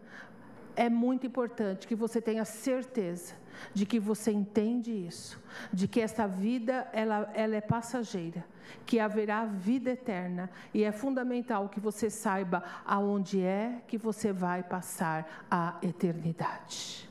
é 0.76 0.89
muito 0.89 1.26
importante 1.28 1.88
que 1.88 1.95
você 1.95 2.22
tenha 2.22 2.45
certeza 2.45 3.36
de 3.74 3.86
que 3.86 3.99
você 3.99 4.32
entende 4.32 4.91
isso, 4.91 5.39
de 5.72 5.88
que 5.88 6.01
esta 6.01 6.28
vida 6.28 6.88
ela, 6.93 7.30
ela 7.34 7.55
é 7.55 7.61
passageira, 7.61 8.45
que 8.86 8.99
haverá 8.99 9.45
vida 9.45 9.91
eterna 9.91 10.49
e 10.74 10.84
é 10.84 10.91
fundamental 10.91 11.69
que 11.69 11.80
você 11.80 12.09
saiba 12.09 12.63
aonde 12.86 13.41
é 13.41 13.82
que 13.88 13.97
você 13.97 14.32
vai 14.32 14.63
passar 14.63 15.45
a 15.49 15.78
eternidade. 15.82 17.09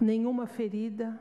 Nenhuma 0.00 0.46
ferida, 0.46 1.18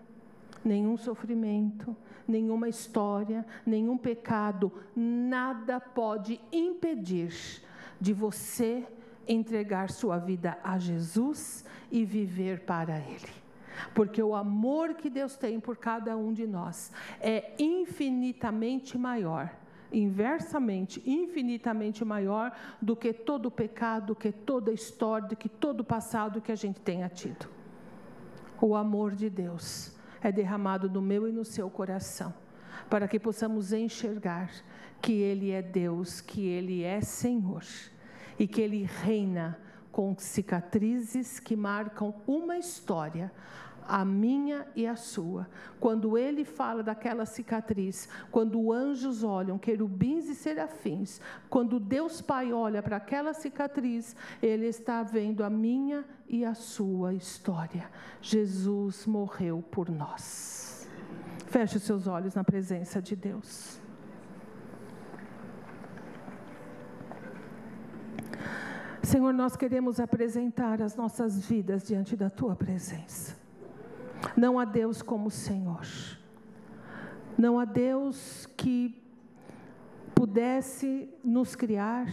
nenhum 0.63 0.97
sofrimento, 0.97 1.95
nenhuma 2.28 2.67
história, 2.67 3.45
nenhum 3.65 3.97
pecado, 3.97 4.71
nada 4.95 5.80
pode 5.80 6.41
impedir 6.51 7.63
de 8.01 8.13
você 8.13 8.86
entregar 9.28 9.89
sua 9.89 10.17
vida 10.17 10.57
a 10.63 10.78
Jesus 10.78 11.65
e 11.91 12.05
viver 12.05 12.61
para 12.61 12.99
Ele. 12.99 13.45
Porque 13.93 14.21
o 14.21 14.36
amor 14.36 14.93
que 14.95 15.09
Deus 15.09 15.36
tem 15.36 15.59
por 15.59 15.78
cada 15.78 16.15
um 16.15 16.32
de 16.32 16.47
nós 16.47 16.91
é 17.19 17.53
infinitamente 17.59 18.97
maior, 18.97 19.51
inversamente, 19.91 21.01
infinitamente 21.05 22.03
maior 22.03 22.55
do 22.82 22.95
que 22.95 23.13
todo 23.13 23.47
o 23.47 23.51
pecado, 23.51 24.07
do 24.07 24.15
que 24.15 24.32
toda 24.32 24.71
a 24.71 24.73
história, 24.73 25.28
do 25.28 25.36
que 25.36 25.49
todo 25.49 25.82
o 25.82 25.86
passado 25.86 26.41
que 26.41 26.51
a 26.51 26.55
gente 26.55 26.80
tenha 26.80 27.09
tido. 27.09 27.47
O 28.61 28.76
amor 28.76 29.13
de 29.13 29.30
Deus 29.30 29.95
é 30.21 30.32
derramado 30.32 30.89
no 30.89 31.01
meu 31.01 31.28
e 31.28 31.32
no 31.32 31.43
seu 31.43 31.69
coração, 31.69 32.34
para 32.89 33.07
que 33.07 33.19
possamos 33.19 33.73
enxergar 33.73 34.49
que 35.01 35.13
Ele 35.13 35.51
é 35.51 35.61
Deus, 35.61 36.21
que 36.21 36.45
Ele 36.47 36.82
é 36.82 37.01
Senhor 37.01 37.63
e 38.38 38.48
que 38.48 38.62
ele 38.62 38.84
reina 38.84 39.60
com 39.92 40.14
cicatrizes 40.18 41.40
que 41.40 41.56
marcam 41.56 42.14
uma 42.28 42.58
história, 42.58 43.32
a 43.88 44.04
minha 44.04 44.68
e 44.76 44.86
a 44.86 44.96
sua. 44.96 45.48
Quando 45.80 46.18
ele 46.18 46.44
fala 46.44 46.84
daquela 46.84 47.26
cicatriz, 47.26 48.10
quando 48.32 48.74
anjos 48.74 49.24
olham, 49.24 49.58
querubins 49.58 50.28
e 50.28 50.36
serafins, 50.36 51.22
quando 51.50 51.80
Deus 51.80 52.22
Pai 52.22 52.52
olha 52.52 52.84
para 52.84 52.98
aquela 52.98 53.34
cicatriz, 53.34 54.16
ele 54.42 54.66
está 54.66 55.02
vendo 55.04 55.44
a 55.44 55.50
minha 55.50 56.04
e 56.28 56.44
a 56.44 56.54
sua 56.54 57.14
história. 57.14 57.90
Jesus 58.22 59.06
morreu 59.06 59.64
por 59.72 59.90
nós. 59.90 60.90
Feche 61.48 61.78
os 61.78 61.84
seus 61.84 62.08
olhos 62.08 62.36
na 62.36 62.44
presença 62.44 63.02
de 63.02 63.16
Deus. 63.16 63.85
Senhor, 69.06 69.32
nós 69.32 69.56
queremos 69.56 69.99
apresentar 69.99 70.82
as 70.82 70.95
nossas 70.95 71.45
vidas 71.45 71.86
diante 71.86 72.16
da 72.16 72.28
tua 72.28 72.56
presença. 72.56 73.38
Não 74.36 74.58
há 74.58 74.66
Deus 74.66 75.03
como 75.03 75.30
Senhor. 75.30 75.86
Não 77.38 77.60
há 77.60 77.66
Deus 77.66 78.47
que 78.58 78.99
pudesse 80.16 81.08
nos 81.24 81.56
criar 81.56 82.08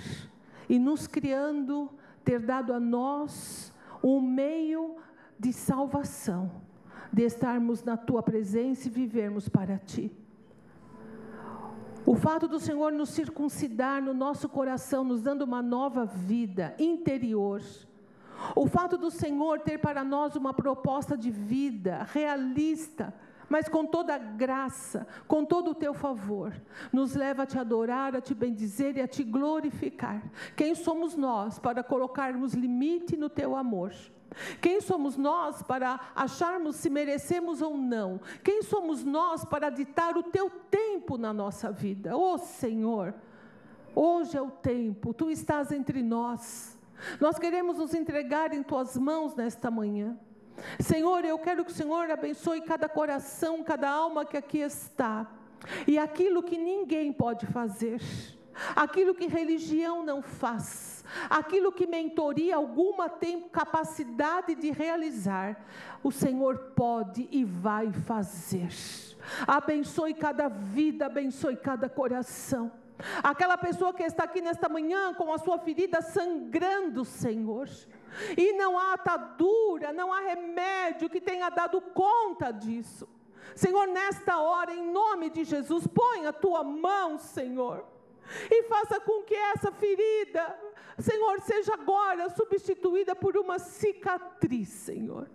e 0.69 0.79
nos 0.79 1.07
criando 1.07 1.91
ter 2.23 2.41
dado 2.41 2.75
a 2.75 2.79
nós 2.79 3.73
um 4.05 4.21
meio 4.21 4.97
de 5.39 5.51
salvação, 5.51 6.51
de 7.11 7.23
estarmos 7.23 7.83
na 7.83 7.97
tua 7.97 8.23
presença 8.23 8.89
e 8.89 8.91
vivermos 8.91 9.49
para 9.49 9.79
ti. 9.79 10.15
O 12.05 12.17
fato 12.17 12.49
do 12.49 12.59
Senhor 12.59 12.91
nos 12.93 13.11
circuncidar 13.11 14.03
no 14.03 14.13
nosso 14.13 14.49
coração, 14.49 15.05
nos 15.05 15.23
dando 15.23 15.43
uma 15.43 15.63
nova 15.63 16.05
vida 16.05 16.75
interior. 16.79 17.63
O 18.57 18.67
fato 18.67 18.99
do 18.99 19.11
Senhor 19.11 19.61
ter 19.61 19.79
para 19.79 20.03
nós 20.03 20.35
uma 20.35 20.53
proposta 20.53 21.17
de 21.17 21.31
vida 21.31 22.07
realista, 22.13 23.15
mas 23.49 23.69
com 23.69 23.87
toda 23.87 24.15
a 24.17 24.19
graça, 24.19 25.07
com 25.29 25.45
todo 25.45 25.71
o 25.71 25.75
teu 25.75 25.95
favor, 25.95 26.53
nos 26.93 27.15
leva 27.15 27.45
a 27.45 27.47
te 27.47 27.59
adorar, 27.59 28.17
a 28.17 28.21
te 28.21 28.35
bendizer 28.35 28.97
e 28.97 29.01
a 29.01 29.07
te 29.07 29.23
glorificar. 29.23 30.23
Quem 30.57 30.75
somos 30.75 31.17
nós 31.17 31.59
para 31.61 31.85
colocarmos 31.85 32.53
limite 32.53 33.17
no 33.17 33.29
teu 33.29 33.55
amor? 33.55 33.93
Quem 34.61 34.81
somos 34.81 35.17
nós 35.17 35.63
para 35.63 36.01
acharmos 36.15 36.77
se 36.77 36.91
merecemos 36.91 37.63
ou 37.63 37.77
não? 37.77 38.21
Quem 38.43 38.63
somos 38.63 39.05
nós 39.05 39.45
para 39.45 39.71
ditar 39.71 40.17
o 40.17 40.23
teu 40.23 40.51
tempo 40.51 41.17
na 41.17 41.33
nossa 41.33 41.71
vida? 41.71 42.17
Ô 42.17 42.35
oh, 42.35 42.39
Senhor, 42.39 43.15
hoje 43.95 44.37
é 44.37 44.43
o 44.43 44.51
tempo, 44.51 45.13
tu 45.13 45.31
estás 45.31 45.71
entre 45.73 46.03
nós. 46.03 46.79
Nós 47.21 47.39
queremos 47.39 47.79
nos 47.79 47.95
entregar 47.95 48.53
em 48.55 48.63
tuas 48.63 48.97
mãos 48.97 49.35
nesta 49.35 49.71
manhã. 49.71 50.17
Senhor, 50.79 51.25
eu 51.25 51.39
quero 51.39 51.65
que 51.65 51.73
o 51.73 51.75
Senhor 51.75 52.11
abençoe 52.11 52.61
cada 52.61 52.89
coração, 52.89 53.63
cada 53.63 53.91
alma 53.91 54.25
que 54.25 54.37
aqui 54.37 54.59
está. 54.59 55.27
E 55.87 55.99
aquilo 55.99 56.43
que 56.43 56.59
ninguém 56.59 57.13
pode 57.13 57.47
fazer, 57.47 58.01
aquilo 58.75 59.15
que 59.15 59.27
religião 59.27 60.05
não 60.05 60.23
faz, 60.23 61.05
aquilo 61.29 61.73
que 61.73 61.87
mentoria 61.87 62.57
alguma 62.57 63.09
tem 63.09 63.41
capacidade 63.49 64.55
de 64.55 64.71
realizar, 64.71 65.65
o 66.03 66.11
Senhor 66.11 66.59
pode 66.75 67.29
e 67.31 67.45
vai 67.45 67.93
fazer. 67.93 68.69
Abençoe 69.47 70.15
cada 70.15 70.49
vida, 70.49 71.07
abençoe 71.07 71.57
cada 71.57 71.89
coração. 71.89 72.73
Aquela 73.23 73.59
pessoa 73.59 73.93
que 73.93 74.03
está 74.03 74.25
aqui 74.25 74.41
nesta 74.41 74.69
manhã 74.69 75.13
com 75.15 75.33
a 75.33 75.39
sua 75.39 75.59
ferida 75.59 76.01
sangrando, 76.01 77.05
Senhor. 77.05 77.69
E 78.37 78.53
não 78.53 78.79
há 78.79 78.95
atadura, 78.95 79.93
não 79.93 80.13
há 80.13 80.21
remédio 80.21 81.11
que 81.11 81.21
tenha 81.21 81.49
dado 81.51 81.81
conta 81.81 82.53
disso. 82.53 83.09
Senhor, 83.55 83.87
nesta 83.89 84.39
hora, 84.39 84.73
em 84.73 84.93
nome 84.93 85.31
de 85.31 85.45
Jesus, 85.45 85.87
põe 85.87 86.27
a 86.27 86.33
tua 86.33 86.63
mão, 86.63 87.19
Senhor, 87.19 87.85
e 88.51 88.63
faça 88.65 89.01
com 89.01 89.23
que 89.23 89.35
essa 89.35 89.71
ferida, 89.73 90.59
Senhor, 90.99 91.41
seja 91.41 91.75
agora 91.75 92.29
substituída 92.31 93.15
por 93.15 93.37
uma 93.37 93.59
cicatriz, 93.59 94.69
Senhor. 94.69 95.29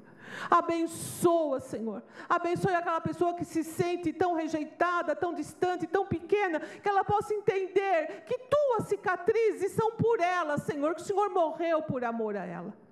Abençoa, 0.50 1.60
Senhor. 1.60 2.04
Abençoe 2.28 2.74
aquela 2.74 3.02
pessoa 3.02 3.34
que 3.34 3.46
se 3.46 3.64
sente 3.64 4.12
tão 4.14 4.34
rejeitada, 4.36 5.16
tão 5.16 5.34
distante, 5.34 5.88
tão 5.88 6.06
pequena, 6.06 6.60
que 6.60 6.88
ela 6.88 7.04
possa 7.04 7.34
entender 7.34 8.24
que 8.26 8.38
tuas 8.38 8.88
cicatrizes 8.88 9.72
são 9.72 9.92
por 9.92 10.20
ela, 10.20 10.58
Senhor, 10.58 10.96
que 10.96 11.02
o 11.02 11.06
Senhor 11.06 11.30
morreu 11.30 11.82
por 11.82 12.04
amor 12.04 12.36
a 12.36 12.46
ela. 12.46 12.87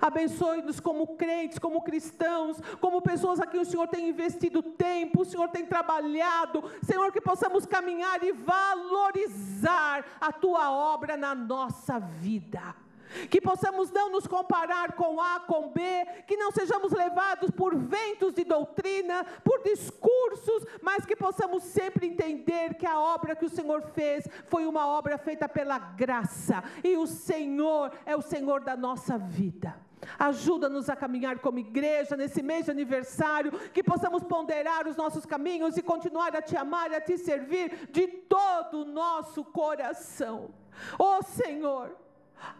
Abençoe-nos 0.00 0.80
como 0.80 1.16
crentes, 1.16 1.58
como 1.58 1.82
cristãos, 1.82 2.58
como 2.80 3.02
pessoas 3.02 3.40
a 3.40 3.46
quem 3.46 3.60
o 3.60 3.64
Senhor 3.64 3.88
tem 3.88 4.08
investido 4.08 4.62
tempo, 4.62 5.22
o 5.22 5.24
Senhor 5.24 5.48
tem 5.48 5.64
trabalhado. 5.64 6.64
Senhor, 6.82 7.12
que 7.12 7.20
possamos 7.20 7.66
caminhar 7.66 8.22
e 8.22 8.32
valorizar 8.32 10.04
a 10.20 10.32
tua 10.32 10.70
obra 10.70 11.16
na 11.16 11.34
nossa 11.34 11.98
vida 11.98 12.83
que 13.30 13.40
possamos 13.40 13.90
não 13.90 14.10
nos 14.10 14.26
comparar 14.26 14.92
com 14.92 15.20
A, 15.20 15.40
com 15.40 15.68
B, 15.68 15.80
que 16.26 16.36
não 16.36 16.50
sejamos 16.50 16.92
levados 16.92 17.50
por 17.50 17.76
ventos 17.76 18.34
de 18.34 18.44
doutrina, 18.44 19.24
por 19.44 19.62
discursos, 19.62 20.64
mas 20.82 21.04
que 21.04 21.16
possamos 21.16 21.62
sempre 21.62 22.06
entender 22.06 22.74
que 22.74 22.86
a 22.86 22.98
obra 22.98 23.36
que 23.36 23.44
o 23.44 23.50
Senhor 23.50 23.82
fez 23.94 24.26
foi 24.46 24.66
uma 24.66 24.86
obra 24.86 25.18
feita 25.18 25.48
pela 25.48 25.78
graça, 25.78 26.62
e 26.82 26.96
o 26.96 27.06
Senhor 27.06 27.92
é 28.04 28.16
o 28.16 28.22
Senhor 28.22 28.60
da 28.60 28.76
nossa 28.76 29.18
vida. 29.18 29.74
Ajuda-nos 30.18 30.88
a 30.88 30.96
caminhar 30.96 31.38
como 31.38 31.58
igreja 31.58 32.16
nesse 32.16 32.42
mês 32.42 32.66
de 32.66 32.70
aniversário, 32.70 33.52
que 33.70 33.82
possamos 33.82 34.22
ponderar 34.22 34.86
os 34.86 34.96
nossos 34.96 35.24
caminhos 35.24 35.76
e 35.76 35.82
continuar 35.82 36.34
a 36.36 36.42
te 36.42 36.56
amar 36.56 36.90
e 36.90 36.94
a 36.94 37.00
te 37.00 37.16
servir 37.16 37.88
de 37.90 38.06
todo 38.06 38.82
o 38.82 38.84
nosso 38.84 39.44
coração. 39.44 40.50
Ó 40.98 41.18
oh, 41.18 41.22
Senhor, 41.22 41.96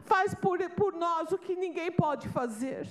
Faz 0.04 0.34
por, 0.34 0.58
por 0.70 0.92
nós 0.92 1.32
o 1.32 1.38
que 1.38 1.54
ninguém 1.54 1.90
pode 1.90 2.28
fazer. 2.28 2.86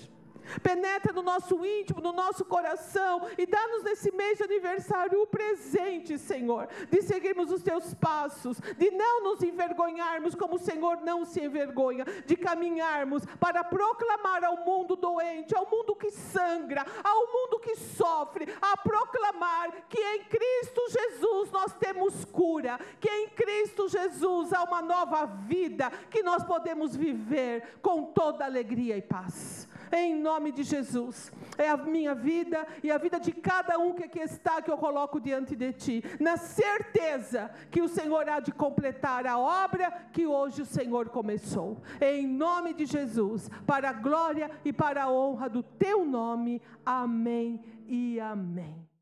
Penetra 0.62 1.14
no 1.14 1.22
nosso 1.22 1.66
íntimo, 1.66 2.02
no 2.02 2.12
nosso 2.12 2.46
coração 2.46 3.28
e 3.38 3.46
dá-nos 3.46 3.84
nesse 3.84 4.12
mês 4.12 4.38
de 4.38 4.44
aniversário 4.44 5.22
o 5.22 5.28
presente, 5.28 6.18
Senhor, 6.18 6.68
de 6.90 7.02
seguirmos 7.02 7.52
os 7.52 7.64
teus 7.64 7.94
passos, 7.94 8.60
de 8.78 8.92
não 8.92 9.24
nos 9.24 9.42
envergonharmos 9.42 10.36
como 10.36 10.56
o 10.56 10.60
Senhor 10.60 11.02
não 11.02 11.26
se 11.26 11.42
envergonha, 11.42 12.06
de 12.26 12.36
caminharmos 12.36 13.26
para 13.40 13.64
proclamar 13.64 14.44
ao 14.44 14.58
mundo 14.66 14.96
doente, 14.96 15.56
ao 15.56 15.70
mundo 15.70 15.96
que 15.96 16.12
sangra, 16.12 16.86
ao 17.04 17.28
mundo 17.32 17.60
que 17.60 17.76
sofre, 17.76 18.48
a 18.62 18.78
proclamar 18.78 19.72
que 19.90 20.00
em 20.00 20.24
Cristo 20.26 20.82
Jesus 20.90 21.52
nós 21.52 21.74
temos 21.74 22.26
cura, 22.26 22.80
que 23.00 23.10
em 23.10 23.30
Cristo 23.30 23.88
Jesus 23.88 24.54
há 24.54 24.64
uma 24.64 24.82
nova 24.82 25.26
vida 25.26 25.90
que 26.10 26.22
nós 26.24 26.44
podemos 26.44 26.96
viver 26.96 27.78
com 27.82 28.06
toda 28.06 28.46
alegria 28.46 28.98
e 28.98 29.02
paz 29.02 29.68
em 29.94 30.16
nome 30.16 30.52
de 30.52 30.64
Jesus. 30.64 31.32
É 31.58 31.70
a 31.70 31.78
minha 31.78 32.16
vida 32.16 32.66
e 32.84 32.92
a 32.92 32.98
vida 32.98 33.20
de 33.20 33.32
cada 33.32 33.78
um 33.78 33.94
que 33.94 34.04
aqui 34.04 34.20
está 34.20 34.62
que 34.62 34.72
eu 34.72 34.78
coloco 34.78 35.20
diante 35.20 35.56
de 35.56 35.72
ti, 35.74 36.04
na 36.20 36.36
certeza 36.36 37.52
que 37.70 37.82
o 37.82 37.88
Senhor 37.88 38.28
há 38.28 38.40
de 38.40 38.52
completar 38.52 39.26
a 39.28 39.38
obra 39.38 39.92
que 40.12 40.26
hoje 40.26 40.62
o 40.62 40.66
Senhor 40.66 41.10
começou. 41.10 41.82
Em 42.02 42.28
nome 42.28 42.74
de 42.74 42.86
Jesus, 42.86 43.50
para 43.66 43.90
a 43.90 43.94
glória 43.94 44.50
e 44.66 44.74
para 44.74 45.04
a 45.04 45.12
honra 45.12 45.48
do 45.48 45.62
teu 45.62 46.04
nome. 46.04 46.62
Amém 46.86 47.62
e 47.88 48.20
amém. 48.20 48.93